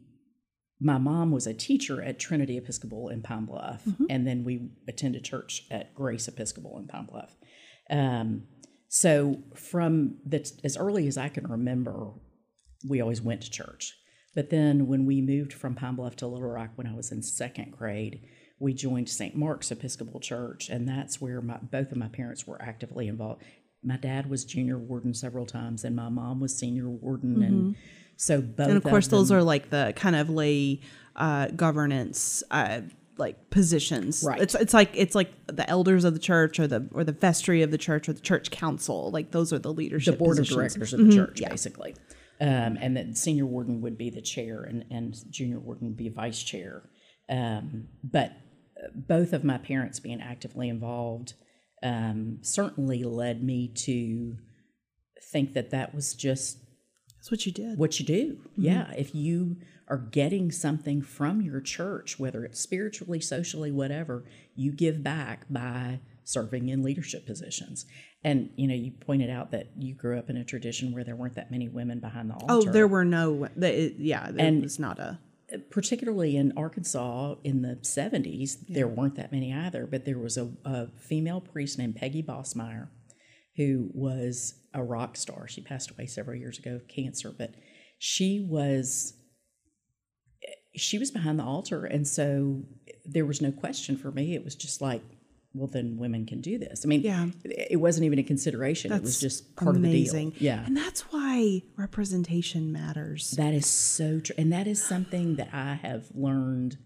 [0.80, 5.22] my mom was a teacher at Trinity Episcopal in Pine Bluff, and then we attended
[5.24, 7.36] church at Grace Episcopal in Pine Bluff.
[7.90, 8.44] Um,
[8.88, 12.12] so from the, as early as I can remember,
[12.88, 13.92] we always went to church.
[14.34, 17.22] But then when we moved from Pine Bluff to Little Rock when I was in
[17.22, 18.20] second grade,
[18.58, 19.36] we joined St.
[19.36, 23.42] Mark's Episcopal Church, and that's where my, both of my parents were actively involved.
[23.82, 27.76] My dad was junior warden several times, and my mom was senior warden, and
[28.16, 28.68] so both.
[28.68, 30.80] And of course, those them- are like the kind of lay
[31.16, 32.80] uh, governance uh,
[33.16, 34.24] like positions.
[34.26, 34.40] Right.
[34.40, 37.62] It's it's like it's like the elders of the church or the or the vestry
[37.62, 39.10] of the church or the church council.
[39.10, 40.14] Like those are the leadership.
[40.14, 41.94] the board of directors of the church, basically.
[42.40, 46.08] Um, and the senior warden would be the chair, and, and junior warden would be
[46.08, 46.82] vice chair.
[47.30, 48.32] Um, but
[48.76, 51.34] uh, both of my parents being actively involved
[51.82, 54.36] um, certainly led me to
[55.30, 56.58] think that that was just
[57.24, 57.78] That's what you did.
[57.78, 58.32] what you do.
[58.34, 58.62] Mm-hmm.
[58.62, 58.92] Yeah.
[58.98, 59.56] If you
[59.88, 66.00] are getting something from your church, whether it's spiritually, socially, whatever, you give back by
[66.22, 67.86] serving in leadership positions.
[68.22, 71.16] And you know, you pointed out that you grew up in a tradition where there
[71.16, 72.46] weren't that many women behind the altar.
[72.50, 73.44] Oh, there were no.
[73.56, 75.18] It, yeah, it And- was not a.
[75.70, 80.50] particularly in Arkansas in the 70s, there weren't that many either, but there was a,
[80.66, 82.88] a female priest named Peggy Bossmeyer
[83.56, 85.46] who was a rock star.
[85.48, 87.54] She passed away several years ago of cancer, but
[87.98, 89.14] she was
[90.76, 92.64] she was behind the altar and so
[93.04, 94.34] there was no question for me.
[94.34, 95.02] It was just like,
[95.54, 96.84] well then women can do this.
[96.84, 97.28] I mean, Yeah.
[97.44, 98.92] it wasn't even a consideration.
[98.92, 100.28] it was just part amazing.
[100.28, 100.46] of the deal.
[100.46, 100.64] Yeah.
[100.66, 103.30] and that's why representation matters.
[103.32, 104.34] That is so true.
[104.36, 106.76] And that is something that I have learned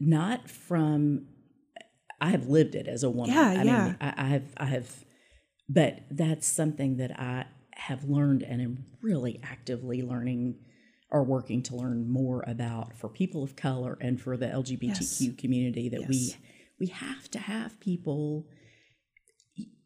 [0.00, 1.26] not from
[2.20, 3.34] I have lived it as a woman.
[3.34, 3.84] Yeah, I yeah.
[3.84, 5.04] mean I, I have I have
[5.72, 10.56] but that's something that I have learned and am really actively learning
[11.10, 15.88] or working to learn more about for people of color and for the LGBTQ community
[15.88, 16.36] that we Yes.
[16.80, 18.46] we have to have people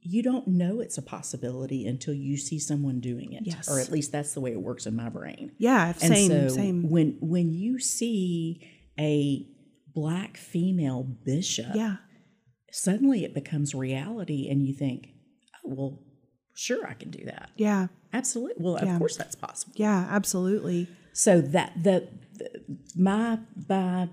[0.01, 3.68] you don't know it's a possibility until you see someone doing it Yes.
[3.68, 6.49] or at least that's the way it works in my brain yeah, and same, so
[6.49, 6.88] same.
[6.90, 8.64] when when you see
[8.99, 9.46] a
[9.94, 11.96] black female bishop Yeah,
[12.70, 15.09] suddenly it becomes reality and you think
[15.67, 15.99] well
[16.55, 18.93] sure i can do that yeah, absolutely well Yeah.
[18.95, 20.89] of course that's possible yeah, absolutely.
[21.13, 22.49] so that the, the
[22.97, 24.09] my my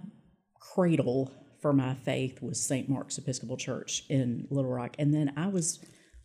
[0.59, 2.89] cradle for my faith was St.
[2.89, 5.79] Mark's Episcopal Church in Little Rock, and then I was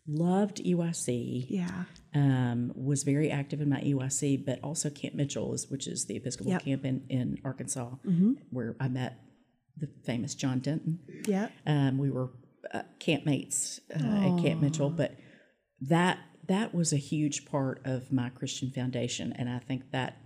[0.05, 1.45] loved EYC.
[1.49, 6.07] Yeah, Um, was very active in my EYC, but also Camp Mitchell, is, which is
[6.07, 6.63] the Episcopal Yep.
[6.65, 7.91] camp in, in Arkansas,
[8.49, 9.17] where I met
[9.77, 10.99] the famous John Denton.
[11.25, 11.47] yeah.
[11.65, 12.31] Um, we were
[12.73, 15.15] uh, campmates uh, at Camp Mitchell, but
[15.81, 20.17] that that was a huge part of my Christian foundation, and I think that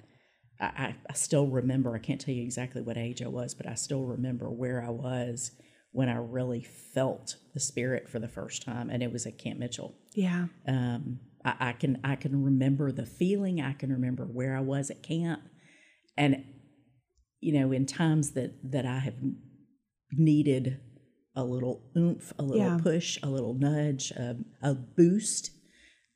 [0.59, 1.95] I, I, still remember.
[1.95, 4.89] I can't tell you exactly what age I was, but I still remember where I
[4.89, 5.51] was
[5.91, 9.59] when I really felt the Spirit for the first time, and it was at Camp
[9.59, 9.95] Mitchell.
[10.15, 10.45] Yeah.
[10.67, 13.61] Um, I, I can I can remember the feeling.
[13.61, 15.41] I can remember where I was at camp,
[16.17, 16.45] and
[17.41, 19.15] you know, in times that that I have
[20.11, 20.79] needed
[21.35, 22.77] a little oomph, a little Yeah.
[22.81, 25.51] push, a little nudge, a, a boost,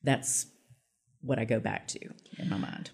[0.03, 0.47] that's
[1.21, 1.99] what I go back to
[2.37, 2.91] in my mind.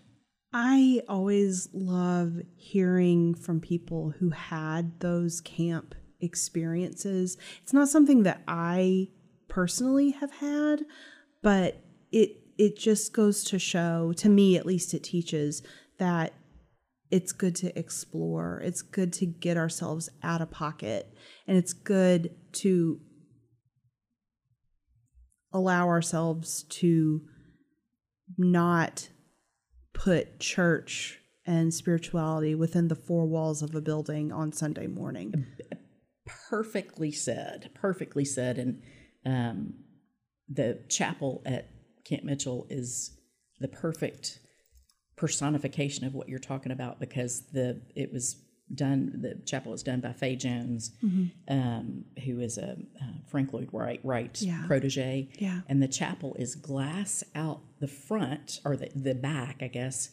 [0.53, 7.37] I always love hearing from people who had those camp experiences.
[7.63, 9.09] It's not something that I
[9.47, 10.83] personally have had,
[11.41, 11.81] but
[12.11, 15.63] it it just goes to show, to me at least it teaches
[15.97, 16.33] that
[17.13, 18.59] it's good to explore.
[18.65, 22.99] It's good to get ourselves out of pocket and it's good to
[25.51, 27.21] allow ourselves to
[28.35, 29.09] not
[29.93, 35.45] put church and spirituality within the four walls of a building on Sunday morning.
[36.49, 37.69] Perfectly said.
[37.75, 38.57] Perfectly said.
[38.57, 38.81] And
[39.23, 39.73] um,
[40.49, 41.69] the chapel at
[42.05, 43.15] Camp Mitchell is
[43.59, 44.39] the perfect
[45.27, 48.35] personification of what you're talking about because the it was
[48.75, 49.19] done.
[49.21, 50.91] The chapel was done by Fay Jones,
[51.47, 54.63] um, who is a uh, Frank Lloyd Wright, Wright Yeah.
[54.67, 55.29] protege.
[55.39, 55.61] Yeah.
[55.69, 60.09] And the chapel is glass out the front or the, the back, I guess,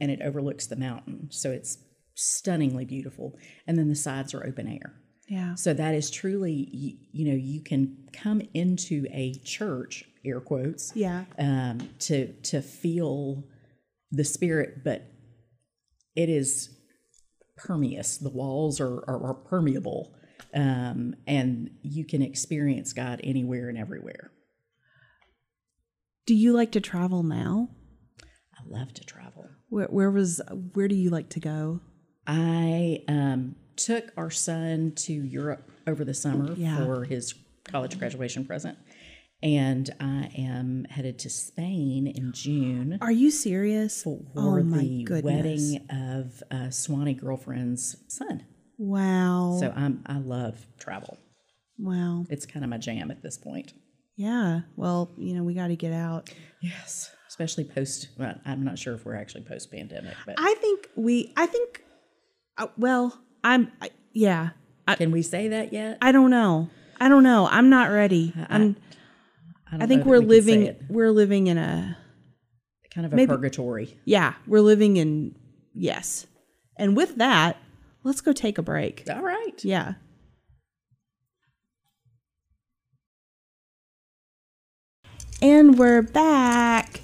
[0.00, 1.28] and it overlooks the mountain.
[1.30, 1.76] So it's
[2.14, 3.36] stunningly beautiful.
[3.66, 4.94] And then the sides are open air.
[5.28, 5.54] Yeah.
[5.56, 10.92] So that is truly, you, you know, you can come into a church, air quotes,
[10.94, 11.24] Yeah.
[11.38, 13.44] um, to to feel
[14.16, 15.02] the spirit, but
[16.16, 16.70] it is
[17.56, 18.18] permeous.
[18.18, 20.14] The walls are are, are permeable,
[20.54, 24.30] um, and you can experience God anywhere and everywhere.
[26.26, 27.68] Do you like to travel now?
[28.54, 29.46] I love to travel.
[29.68, 30.40] Where, where was
[30.74, 31.80] where do you like to go?
[32.26, 36.78] I um, took our son to Europe over the summer Yeah.
[36.78, 38.78] for his college graduation present.
[39.42, 44.02] And I am headed to Spain in June Are you serious?
[44.02, 45.24] for oh my the goodness.
[45.24, 48.46] wedding of uh, Sewanee girlfriend's son.
[48.78, 49.58] Wow.
[49.60, 51.18] So I'm I love travel.
[51.78, 52.24] wow.
[52.30, 53.74] It's kind of my jam at this point.
[54.16, 54.60] Yeah.
[54.76, 56.30] Well, you know, we got to get out.
[56.62, 58.08] Yes, especially post.
[58.18, 61.82] Well, I'm not sure if we're actually post pandemic, but I think we I think
[62.56, 64.50] uh, well, I'm I, yeah.
[64.88, 65.98] I, can we say that yet?
[66.00, 66.70] I don't know.
[67.00, 67.46] I don't know.
[67.50, 68.32] I'm not ready.
[68.48, 68.76] I'm
[69.72, 71.96] don't I think we're we living we're living in a
[72.94, 73.98] kind of a maybe- purgatory.
[74.04, 75.34] yeah, we're living in
[75.74, 76.26] yes.
[76.76, 77.56] And with that,
[78.02, 79.04] let's go take a break.
[79.10, 79.64] All right.
[79.64, 79.94] Yeah.
[85.42, 87.00] And we're back.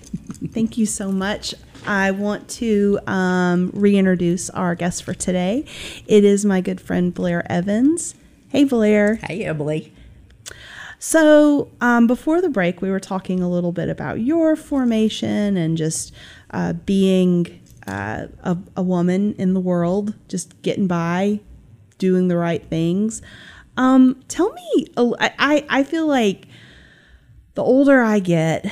[0.52, 1.54] Thank you so much.
[1.86, 5.64] I want to um, reintroduce our guest for today.
[6.06, 8.14] It is my good friend Blair Evans.
[8.48, 9.16] Hey, Blair.
[9.16, 9.92] Hey, Emily.
[11.02, 15.78] So, um, before the break, we were talking a little bit about your formation and
[15.78, 16.12] just
[16.50, 21.40] uh, being uh, a, a woman in the world, just getting by,
[21.96, 23.22] doing the right things.
[23.78, 26.46] Um, tell me, I, I feel like
[27.54, 28.70] the older I get,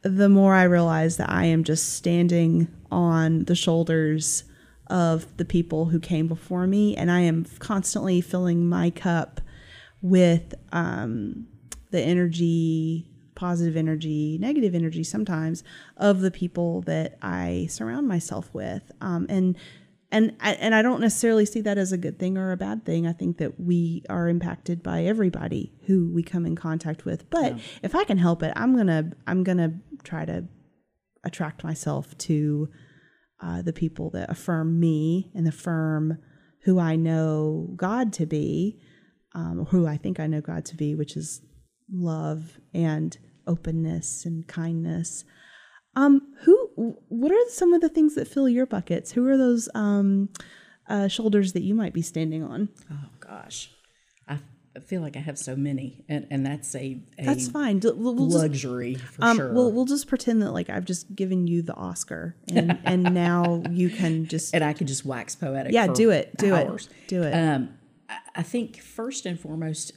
[0.00, 4.44] the more I realize that I am just standing on the shoulders
[4.86, 9.42] of the people who came before me, and I am constantly filling my cup
[10.02, 11.46] with um,
[11.90, 15.62] the energy, positive energy, negative energy sometimes
[15.96, 19.56] of the people that I surround myself with, um, and
[20.12, 22.84] and I- and I don't necessarily see that as a good thing or a bad
[22.84, 23.08] thing.
[23.08, 27.28] I think that we are impacted by everybody who we come in contact with.
[27.28, 30.44] But if I can help it, I'm gonna I'm gonna try to
[31.24, 32.68] attract myself to
[33.40, 36.18] uh, the people that affirm me and affirm
[36.62, 38.78] who I know God to be,
[39.36, 41.42] um, who I think I know God to be, which is
[41.92, 45.24] love and openness and kindness.
[45.94, 46.96] Um, who?
[47.08, 49.12] What are some of the things that fill your buckets?
[49.12, 50.30] Who are those um,
[50.88, 52.70] uh, shoulders that you might be standing on?
[52.90, 53.70] Oh gosh,
[54.28, 54.38] I
[54.80, 57.80] feel like I have so many, and and that's a, a That's fine.
[57.82, 59.52] We'll, we'll just, luxury for um, sure.
[59.52, 63.62] we'll we'll just pretend that like I've just given you the Oscar, and and now
[63.70, 65.72] you can just and I can just wax poetic.
[65.72, 66.86] yeah, do it, do hours.
[66.86, 67.32] it, do it.
[67.32, 67.70] Um,
[68.34, 69.92] I, think first and foremost,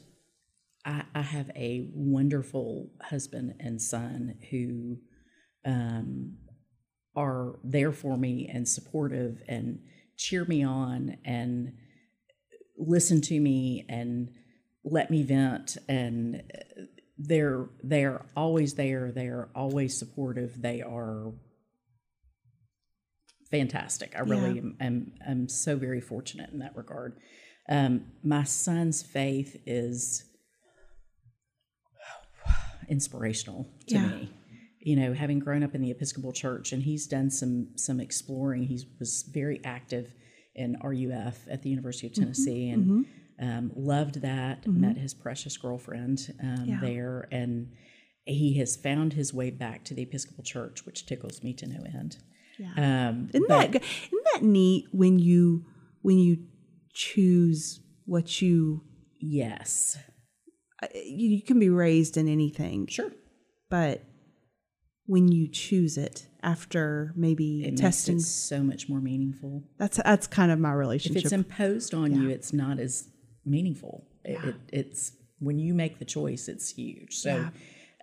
[0.86, 4.97] I, I have a wonderful husband and son who
[5.66, 6.38] um,
[7.16, 9.80] are there for me and supportive and
[10.18, 11.74] cheer me on and
[12.78, 14.30] listen to me and
[14.84, 15.78] let me vent.
[15.88, 16.43] And
[17.18, 19.12] they're they're always there.
[19.12, 20.62] They're always supportive.
[20.62, 21.34] They are
[23.51, 24.14] fantastic.
[24.16, 24.62] I really Yeah.
[24.62, 27.20] am, am am so very fortunate in that regard
[27.70, 30.26] um, my son's faith is
[32.88, 34.07] inspirational to Yeah.
[34.07, 34.34] me
[34.80, 38.63] you know having grown up in the episcopal church and he's done some some exploring
[38.63, 40.13] he was very active
[40.55, 43.05] in RUF at the University of Tennessee, and
[43.39, 44.67] um, loved that.
[44.67, 46.80] Met his precious girlfriend um, Yeah.
[46.82, 47.72] there, and
[48.26, 51.82] he has found his way back to the Episcopal Church, which tickles me to no
[51.86, 52.17] end.
[52.76, 55.63] Um, Isn't but- that isn't that neat when you
[56.01, 56.39] when you
[56.93, 58.83] choose what you
[59.19, 59.97] yes,
[60.93, 63.11] you, you can be raised in anything, sure.
[63.69, 64.03] but
[65.05, 69.63] when you choose it after maybe It testing, makes it so much more meaningful.
[69.77, 71.17] that's that's kind of my relationship.
[71.17, 73.09] If it's imposed on you, it's not as
[73.45, 74.05] meaningful.
[74.23, 77.15] It, it, it's when you make the choice, it's huge.
[77.15, 77.49] So,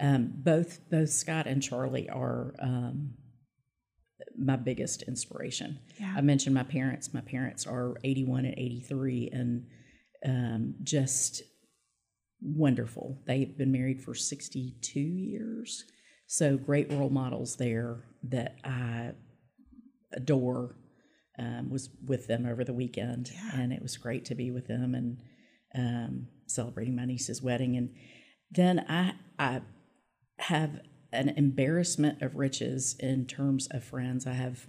[0.01, 3.15] um, both both Scott and Charlie are um,
[4.39, 5.79] my biggest inspiration.
[6.01, 6.15] Yeah.
[6.17, 7.15] I mentioned my parents.
[7.15, 9.67] My parents are eighty one and eighty three, and
[10.25, 11.43] um, just
[12.41, 13.19] wonderful.
[13.27, 15.85] They've been married for sixty two years.
[16.27, 19.13] So great role models there that I
[20.13, 20.77] adore
[21.39, 24.95] um, was with them over the weekend, and it was great to be with them
[24.95, 25.19] and
[25.75, 27.77] um, celebrating my niece's wedding.
[27.77, 27.91] And
[28.51, 29.63] then I I
[30.39, 30.81] have
[31.17, 34.27] an embarrassment of riches in terms of friends.
[34.27, 34.67] I have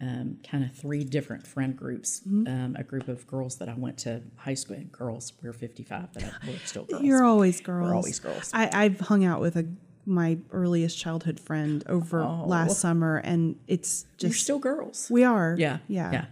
[0.00, 2.22] um, kind of three different friend groups.
[2.26, 4.76] Um, a group of girls that I went to high school.
[4.76, 7.02] And girls, we're fifty five, but I, we're still girls.
[7.02, 7.88] You're always girls.
[7.88, 8.50] We're always girls.
[8.54, 9.66] I, I've hung out with a
[10.06, 15.08] my earliest childhood friend over last summer, and it's You're just still girls.
[15.10, 15.54] we are.
[15.58, 16.24] Yeah, yeah, yeah.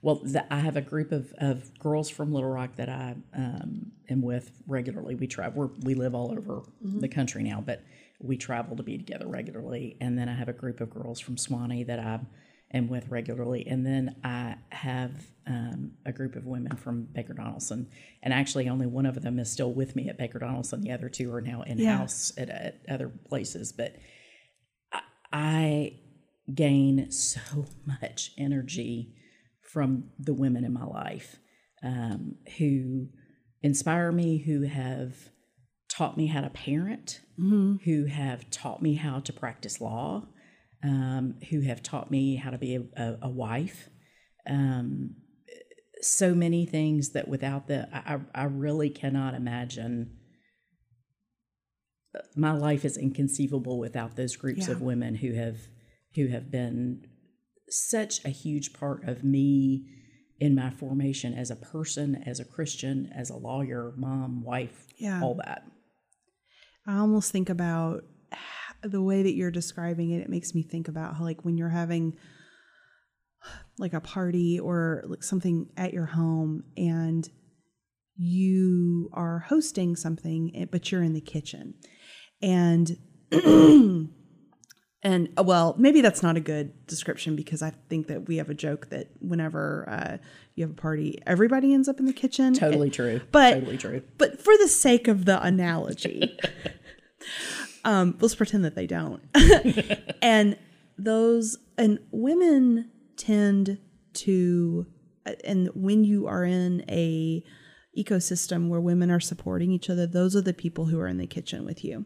[0.00, 3.90] Well, the, I have a group of, of girls from Little Rock that I um,
[4.08, 5.16] am with regularly.
[5.16, 5.72] We travel.
[5.82, 7.82] We live all over the country now, but
[8.20, 9.96] we travel to be together regularly.
[10.00, 12.20] And then I have a group of girls from Sewanee that I
[12.72, 13.66] am with regularly.
[13.66, 15.12] And then I have
[15.46, 17.86] um, a group of women from Baker Donelson.
[18.22, 20.82] And actually, only one of them is still with me at Baker Donelson.
[20.82, 23.72] The other two are now in house at, at other places.
[23.72, 23.96] But
[25.32, 26.00] I
[26.52, 29.14] gain so much energy
[29.60, 31.36] from the women in my life
[31.82, 33.08] um, who
[33.62, 35.14] inspire me, who have
[35.98, 37.20] taught me how to parent,
[37.84, 40.22] who have taught me how to practice law,
[40.84, 43.88] um, who have taught me how to be a, a, a wife.
[44.48, 45.16] Um,
[46.00, 50.16] so many things that without the, I, I really cannot imagine.
[52.36, 55.58] My life is inconceivable without those groups of women who have
[56.14, 57.06] who have been
[57.68, 59.84] such a huge part of me
[60.40, 65.20] in my formation as a person, as a Christian, as a lawyer, mom, wife, Yeah.
[65.22, 65.62] all that.
[66.88, 68.04] I almost think about
[68.82, 70.22] the way that you're describing it.
[70.22, 72.16] It makes me think about how, like, when you're having
[73.78, 77.28] like a party or like something at your home and
[78.16, 81.74] you are hosting something, eh, but you're in the kitchen.
[82.42, 82.96] And,
[85.02, 88.50] and uh, well, maybe that's not a good description because I think that we have
[88.50, 90.16] a joke that whenever uh,
[90.54, 92.52] you have a party, everybody ends up in the kitchen.
[92.52, 93.20] Totally true.
[93.30, 94.02] But- totally true.
[94.18, 96.36] But for the sake of the analogy,
[97.84, 99.22] um, let's pretend that they don't.
[100.22, 100.58] and
[100.96, 103.78] those and women tend
[104.14, 104.86] to,
[105.44, 107.44] and when you are in a
[107.96, 111.26] ecosystem where women are supporting each other, those are the people who are in the
[111.26, 112.04] kitchen with you,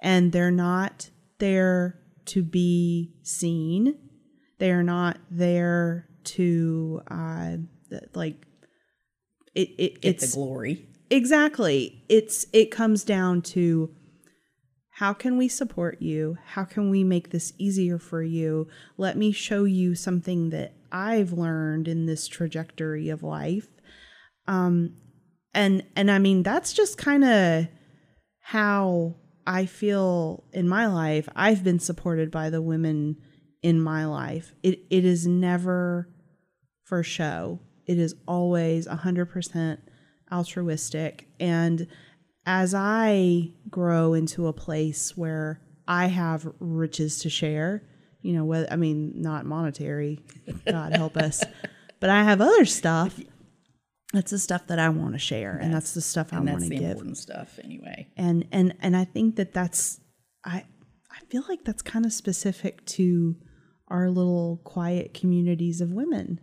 [0.00, 3.96] and they're not there to be seen.
[4.58, 7.56] They are not there to uh,
[8.14, 8.46] like
[9.54, 9.68] it.
[9.78, 10.88] it Get it's the glory.
[11.10, 13.90] exactly it's it comes down to
[14.98, 18.66] how can we support you how can we make this easier for you
[18.96, 23.68] let me show you something that i've learned in this trajectory of life
[24.46, 24.94] um
[25.52, 27.66] and and i mean that's just kind of
[28.40, 29.14] how
[29.46, 33.16] i feel in my life i've been supported by the women
[33.62, 36.08] in my life it it is never
[36.84, 39.78] for show it is always 100%
[40.32, 41.28] altruistic.
[41.38, 41.86] And
[42.46, 47.82] as I grow into a place where I have riches to share,
[48.22, 50.20] you know, whether, I mean, not monetary,
[50.66, 51.42] God help us,
[52.00, 53.18] but I have other stuff.
[54.14, 56.60] That's the stuff that I want to share, and that's the stuff I And want
[56.60, 56.90] that's to the give.
[56.92, 58.08] important stuff anyway.
[58.16, 60.00] And and and I think that that's
[60.44, 60.64] I
[61.10, 63.36] I feel like that's kind of specific to
[63.88, 66.40] our little quiet communities of women.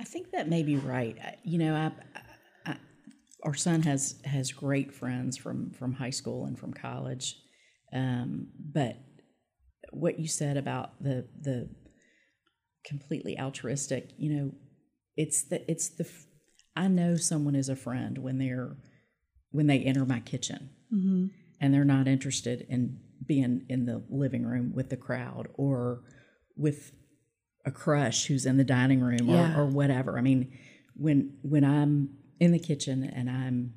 [0.00, 1.16] I think that may be right.
[1.22, 1.92] I- You know, I,
[2.70, 2.76] I,
[3.42, 7.36] our son has has great friends from from high school and from college,
[7.92, 8.96] um, but
[9.92, 11.68] what you said about the the
[12.86, 14.52] completely altruistic, you know,
[15.16, 16.06] it's the it's the
[16.76, 18.76] I know someone is a friend when they're
[19.50, 20.70] when they enter my kitchen
[21.60, 26.02] and they're not interested in being in the living room with the crowd or
[26.56, 26.92] with
[27.64, 30.18] a crush who's in the dining room or, or whatever.
[30.18, 30.56] I mean,
[30.96, 32.10] when when I'm
[32.40, 33.74] in the kitchen and I'm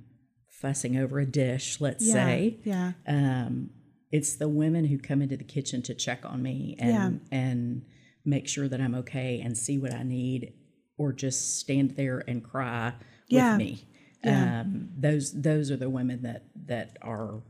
[0.50, 2.14] fussing over a dish, let's Yeah.
[2.14, 2.94] say, Yeah.
[3.08, 3.70] um,
[4.12, 7.12] it's the women who come into the kitchen to check on me and Yeah.
[7.32, 7.82] and
[8.26, 10.54] make sure that I'm okay and see what I need,
[10.98, 12.94] or just stand there and cry
[13.30, 13.52] Yeah.
[13.52, 13.88] with me.
[14.24, 14.62] Yeah.
[14.62, 17.44] Um, those those are the women that that are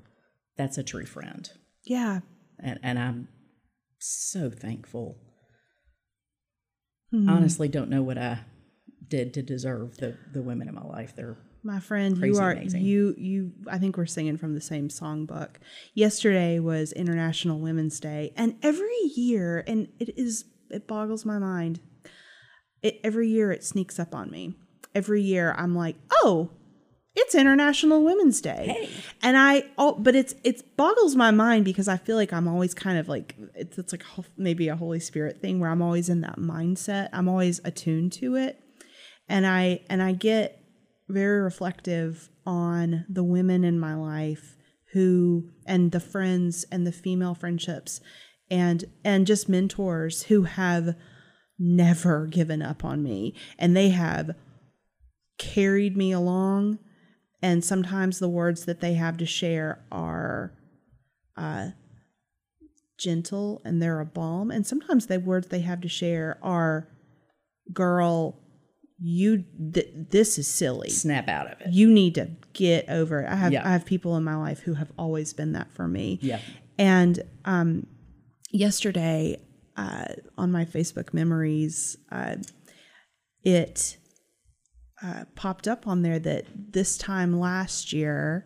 [0.58, 1.50] that's a true friend,
[1.86, 2.20] Yeah.
[2.60, 3.30] and and I'm
[4.00, 5.18] so thankful.
[7.12, 7.30] Hmm.
[7.30, 8.42] Honestly, don't know what I
[9.08, 11.16] did to deserve the the women in my life.
[11.16, 12.84] They're My friend, you are amazing.
[12.84, 15.56] you you I think we're singing from the same songbook.
[15.94, 21.80] Yesterday was International Women's Day and every year and it is it boggles my mind.
[22.82, 24.56] It every year it sneaks up on me.
[24.94, 26.52] Every year I'm like, "Oh,
[27.16, 28.90] it's International Women's Day."
[29.22, 32.74] And I oh, but it's it's boggles my mind because I feel like I'm always
[32.74, 34.04] kind of like it's it's like
[34.38, 37.10] maybe a Holy Spirit thing where I'm always in that mindset.
[37.14, 38.60] I'm always attuned to it.
[39.28, 40.64] And I and I get
[41.10, 44.56] very reflective on the women in my life
[44.94, 48.00] who and the friends and the female friendships
[48.50, 50.96] and and just mentors who have
[51.60, 54.32] never given up on me and they have
[55.38, 56.78] carried me along
[57.42, 60.52] and sometimes the words that they have to share are
[61.36, 61.70] uh
[62.98, 66.88] gentle and they're a balm and sometimes the words they have to share are
[67.72, 68.40] girl
[69.00, 69.44] you
[69.74, 71.68] th- this is silly snap out of it.
[71.72, 73.68] you need to get over it i have Yeah.
[73.68, 76.40] i have people in my life who have always been that for me Yeah.
[76.80, 77.86] and um,
[78.52, 79.40] yesterday
[79.78, 80.06] uh,
[80.38, 82.36] on my Facebook memories, uh,
[83.44, 83.98] it
[85.04, 88.46] uh, popped up on there that this time last year,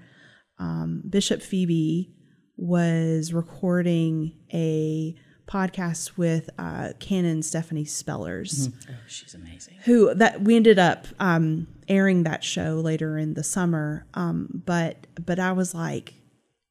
[0.60, 2.14] um, Bishop Phoebe
[2.58, 5.16] was recording a
[5.48, 9.78] podcast with uh, Canon Stephanie Spellers Oh, she's amazing.
[9.86, 14.06] who that we ended up um, airing that show later in the summer.
[14.14, 16.14] Um, but but I was like,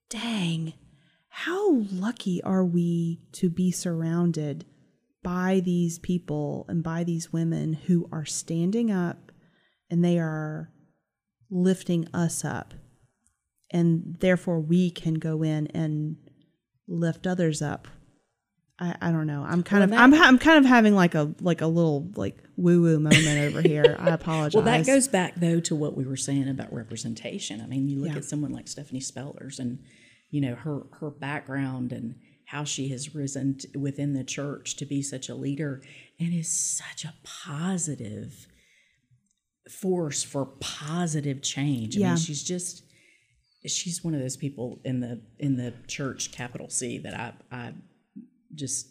[0.09, 0.73] dang,
[1.45, 4.65] how lucky are we to be surrounded
[5.23, 9.33] by these people and by these women who are standing up
[9.91, 10.71] and they are
[11.51, 12.75] lifting us up,
[13.73, 16.17] and therefore we can go in and
[16.89, 17.89] lift others up.
[18.79, 19.43] I, I don't know.
[19.47, 22.11] I'm kind Well, of that- I'm I'm kind of having like a like a little
[22.17, 23.97] like woo woo moment over here.
[23.99, 24.55] I apologize.
[24.55, 27.61] Well, that goes back though to what we were saying about representation.
[27.61, 28.19] I mean, you look Yeah.
[28.19, 29.79] at someone like Stephanie Spellers, and
[30.31, 32.15] you know her her background and
[32.47, 35.83] how she has risen t- within the church to be such a leader,
[36.19, 38.47] and is such a positive
[39.71, 41.97] force for positive change.
[41.97, 42.09] I Yeah.
[42.09, 42.83] mean, she's just
[43.67, 47.75] she's one of those people in the in the church capital C that I I
[48.55, 48.89] just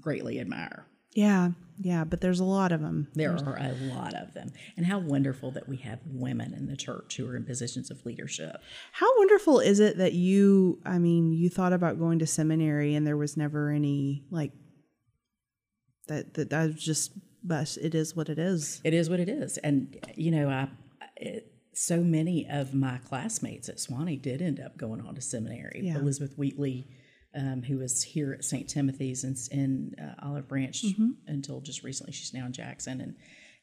[0.00, 0.86] greatly admire.
[1.14, 3.08] Yeah, yeah, but there's a lot of them.
[3.14, 4.52] There are a lot of them.
[4.76, 8.04] And how wonderful that we have women in the church who are in positions of
[8.06, 8.56] leadership.
[8.92, 13.06] How wonderful is it that you, I mean, you thought about going to seminary and
[13.06, 14.52] there was never any like
[16.08, 17.12] that that that was just
[17.46, 18.80] but it is what it is.
[18.82, 19.56] It is what it is.
[19.58, 20.68] And, you know, I,
[21.16, 25.82] it, so many of my classmates at Sewanee did end up going on to seminary.
[25.84, 25.98] Yeah.
[25.98, 26.88] Elizabeth Wheatley,
[27.36, 28.68] um, who was here at St.
[28.68, 31.08] Timothy's in, in uh, Olive Branch Mm-hmm.
[31.26, 33.00] until just recently, she's now in Jackson.
[33.00, 33.14] And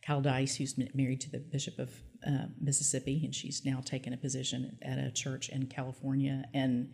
[0.02, 1.90] Cal Dice, who's married to the Bishop of
[2.28, 6.44] uh, Mississippi, and she's now taken a position at a church in California.
[6.54, 6.94] And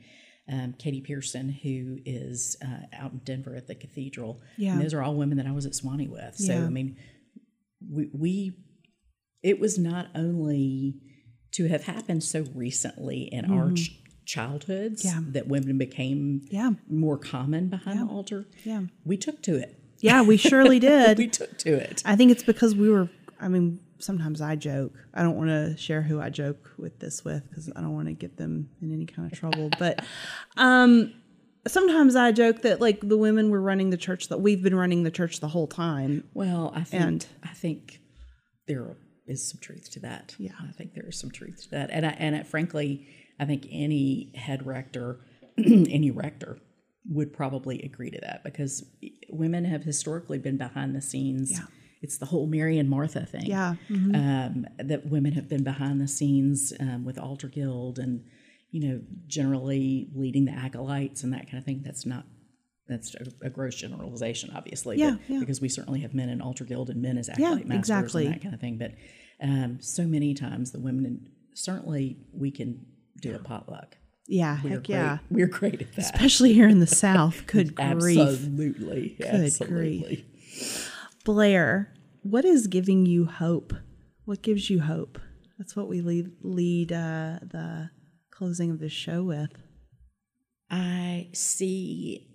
[0.51, 4.41] um, Katie Pearson, who is uh, out in Denver at the cathedral.
[4.57, 4.73] Yeah.
[4.73, 6.35] And those are all women that I was at Sewanee with.
[6.35, 6.65] So, Yeah.
[6.65, 6.97] I mean,
[7.87, 8.57] we, we
[9.43, 10.95] it was not only
[11.53, 13.91] to have happened so recently in our ch-
[14.29, 15.03] childhoods.
[15.03, 15.19] Yeah.
[15.29, 16.71] that women became Yeah.
[16.89, 18.45] more common behind the altar.
[18.63, 18.83] Yeah.
[19.03, 19.75] We took to it.
[19.99, 21.17] Yeah, we surely did.
[21.17, 22.01] We took to it.
[22.05, 23.09] I think it's because we were.
[23.41, 24.93] I mean, sometimes I joke.
[25.13, 28.07] I don't want to share who I joke with this with because I don't want
[28.07, 29.69] to get them in any kind of trouble.
[29.79, 30.05] But
[30.57, 31.13] um,
[31.67, 35.03] sometimes I joke that like the women were running the church that we've been running
[35.03, 36.23] the church the whole time.
[36.33, 37.99] Well, I think And- I think
[38.67, 38.95] there
[39.27, 40.35] is some truth to that.
[40.39, 40.51] Yeah.
[40.61, 43.07] I think there is some truth to that, and I, and I, frankly,
[43.39, 45.19] I think any head rector,
[45.57, 46.59] any rector,
[47.09, 48.85] would probably agree to that because
[49.29, 51.51] women have historically been behind the scenes.
[51.51, 51.65] Yeah.
[52.01, 53.45] It's the whole Mary and Martha thing.
[53.45, 53.75] Yeah.
[53.89, 58.23] um, that women have been behind the scenes um, with Altar Guild and
[58.71, 61.81] you know generally leading the acolytes and that kind of thing.
[61.83, 62.25] That's not
[62.87, 64.97] that's a, a gross generalization, obviously.
[64.97, 65.39] Yeah, but- yeah.
[65.39, 68.25] Because we certainly have men in Altar Guild and men as acolyte masters exactly.
[68.25, 68.77] and that kind of thing.
[68.77, 68.93] But
[69.41, 72.85] um, so many times the women, and certainly we can
[73.21, 73.97] do a potluck.
[74.27, 74.89] Yeah, We're heck great.
[74.89, 75.17] yeah.
[75.31, 75.99] We're great at that.
[75.99, 77.43] Especially here in the South.
[77.47, 78.19] Good grief.
[78.19, 79.15] Absolutely.
[79.19, 80.25] Good Absolutely.
[81.25, 81.91] Blair,
[82.21, 83.73] what is giving you hope?
[84.25, 85.17] What gives you hope?
[85.57, 87.89] That's what we lead, lead uh, the
[88.31, 89.51] closing of the show with.
[90.69, 92.27] I see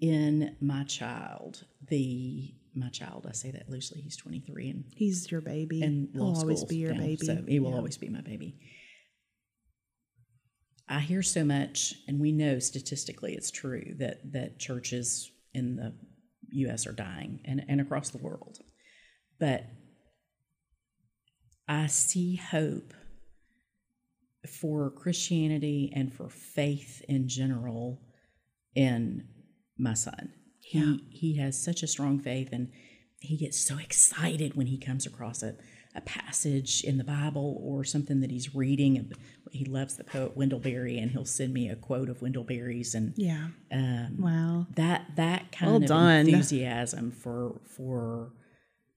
[0.00, 3.26] in my child the my child.
[3.28, 4.00] I say that loosely.
[4.00, 7.26] He's 23 and He's your baby, and he'll always be your now, baby.
[7.26, 7.76] So he will Yeah.
[7.76, 8.56] always be my baby.
[10.88, 15.94] I hear so much, and we know statistically it's true that that churches in the
[16.50, 16.86] U.S.
[16.86, 18.58] are dying and, and across the world.
[19.40, 19.64] But
[21.66, 22.92] I see hope
[24.60, 28.02] for Christianity and for faith in general
[28.74, 29.26] in
[29.78, 30.32] my son.
[30.72, 30.96] Yeah.
[31.10, 32.70] He he has such a strong faith and
[33.20, 35.56] he gets so excited when he comes across a,
[35.96, 39.12] a passage in the Bible or something that he's reading.
[39.52, 42.94] He loves the poet Wendell Berry and he'll send me a quote of Wendell Berry's
[42.94, 43.48] and Yeah.
[43.70, 44.66] um, Wow.
[44.74, 46.26] that that kind Well of done.
[46.28, 48.32] enthusiasm for for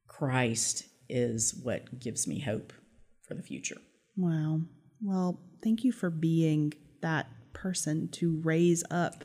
[0.07, 2.73] Christ is what gives me hope
[3.27, 3.77] for the future.
[4.15, 4.61] Wow.
[5.01, 9.23] Well, thank you for being that person to raise up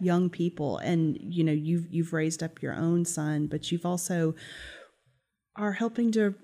[0.00, 4.34] young people and you know you've you've raised up your own son but you've also
[5.56, 6.34] are helping to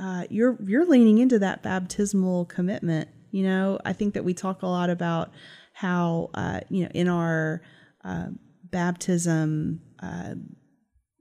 [0.00, 3.08] uh, you're you're leaning into that baptismal commitment.
[3.30, 5.30] You know i think that we talk a lot about
[5.72, 7.62] how uh, you know in our
[8.04, 8.26] uh,
[8.70, 10.34] baptism uh,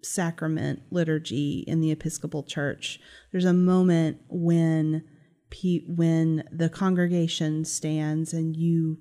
[0.04, 3.00] sacrament liturgy in the Episcopal Church,
[3.32, 5.04] there's a moment when
[5.50, 8.98] pe- when the congregation stands and you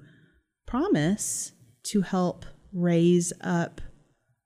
[0.66, 1.52] promise
[1.84, 3.80] to help raise up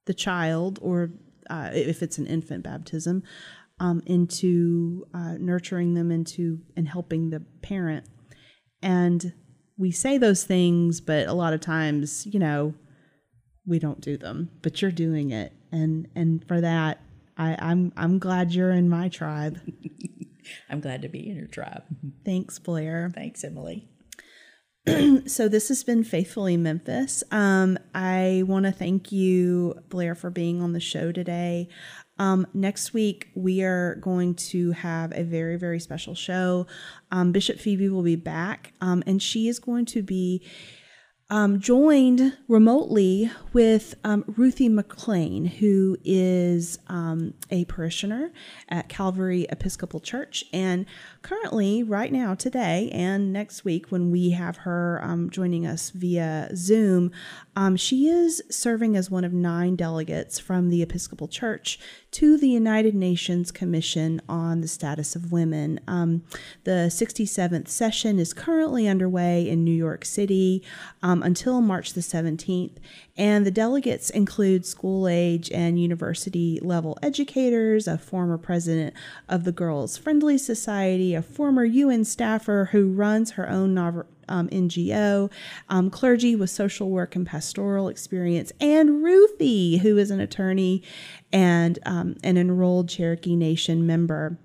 [0.07, 1.11] the child, or
[1.51, 3.22] uh, if it's an infant baptism,
[3.81, 8.07] um, into uh, nurturing them into and helping the parent.
[8.83, 9.33] And
[9.77, 12.75] we say those things, but a lot of times, you know,
[13.66, 14.51] we don't do them.
[14.62, 17.01] But you're doing it, and and for that,
[17.37, 19.59] I, I'm I'm glad you're in my tribe.
[20.70, 21.83] I'm glad to be in your tribe.
[22.25, 23.11] Thanks, Blair.
[23.14, 23.89] Thanks, Emily.
[25.27, 27.25] So this has been Faithfully Memphis.
[27.31, 31.68] Um, I want to thank you, Blair, for being on the show today.
[32.18, 36.66] Um, next week we are going to have a very very special show.
[37.10, 40.42] Um, Bishop Phoebe will be back, um, and she is going to be
[41.30, 48.30] um, joined remotely with um, Ruthie McLean, who is um, a parishioner
[48.68, 50.44] at Calvary Episcopal Church.
[50.52, 50.84] And
[51.22, 57.10] currently, right now, today, and next week, when we have her joining us via Zoom,
[57.57, 61.78] um, she is serving as one of nine delegates from the Episcopal Church
[62.11, 65.80] to the United Nations Commission on the Status of Women.
[65.86, 66.22] Um,
[66.64, 70.62] the 67th session is currently underway in New York City
[71.02, 72.76] um, until March the 17th,
[73.16, 78.94] and the delegates include school age and university level educators, a former president
[79.28, 83.74] of the Girls Friendly Society, a former UN staffer who runs her own
[84.29, 85.31] um, NGO,
[85.68, 90.83] um, clergy with social work and pastoral experience, and Ruthie, who is an attorney
[91.33, 94.39] and um, an enrolled Cherokee Nation member.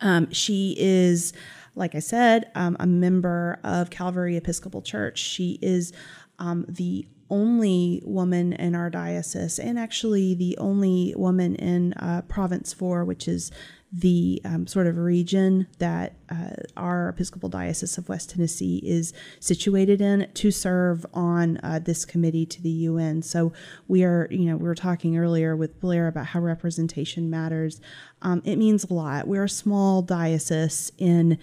[0.00, 1.32] Um, she is,
[1.74, 5.18] like I said, um, a member of Calvary Episcopal Church.
[5.18, 5.92] She is
[6.38, 12.72] um, the only woman in our diocese, and actually the only woman in uh, Province
[12.72, 13.52] 4, which is
[13.92, 20.00] the um, sort of region that uh, our Episcopal Diocese of West Tennessee is situated
[20.00, 23.20] in to serve on uh, this committee to the UN.
[23.22, 23.52] So
[23.88, 27.80] we are, you know, we were talking earlier with Blair about how representation matters.
[28.22, 29.26] Um, it means a lot.
[29.26, 31.38] We're a small diocese in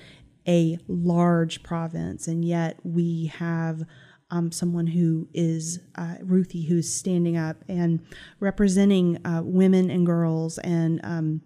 [0.48, 3.84] a large province, and yet we have
[4.32, 8.00] um, someone who is uh, Ruthie, who's standing up and
[8.40, 11.42] representing uh, women and girls and um,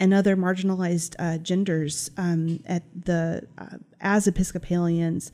[0.00, 5.30] and other marginalized uh, genders um, at the uh, as Episcopalians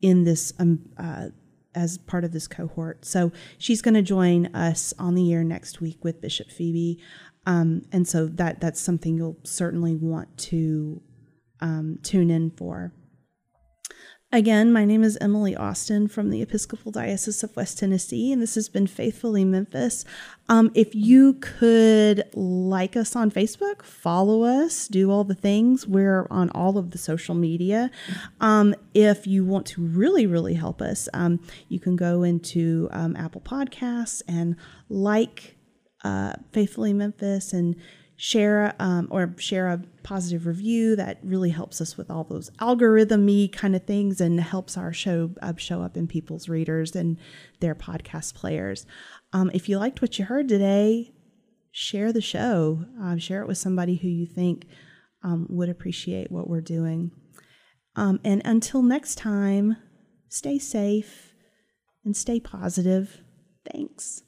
[0.00, 1.26] in this um, uh,
[1.74, 3.04] as part of this cohort.
[3.04, 7.02] So she's going to join us on the air next week with Bishop Phoebe,
[7.44, 11.02] um, and so that that's something you'll certainly want to
[11.60, 12.94] um, tune in for.
[14.30, 18.56] Again, my name is Emily Austin from the Episcopal Diocese of West Tennessee, and this
[18.56, 20.04] has been Faithfully Memphis.
[20.50, 26.26] Um, if you could like us on Facebook, follow us, do all the things, we're
[26.30, 27.90] on all of the social media.
[28.38, 33.16] Um, if you want to really, really help us, um, you can go into um,
[33.16, 34.56] Apple Podcasts and
[34.90, 35.56] like
[36.04, 37.76] uh, Faithfully Memphis and
[38.20, 43.48] share um, or share a positive review that really helps us with all those algorithm-y
[43.52, 47.16] kind of things and helps our show uh, show up in people's readers and
[47.60, 48.84] their podcast players
[49.32, 51.12] um, if you liked what you heard today
[51.78, 52.84] share the show.
[53.00, 54.66] Uh, share it with somebody who you think
[55.22, 57.10] um, would appreciate what we're doing.
[57.96, 59.76] Um, and until next time,
[60.28, 61.32] stay safe
[62.04, 63.20] and stay positive.
[63.70, 64.22] Thanks.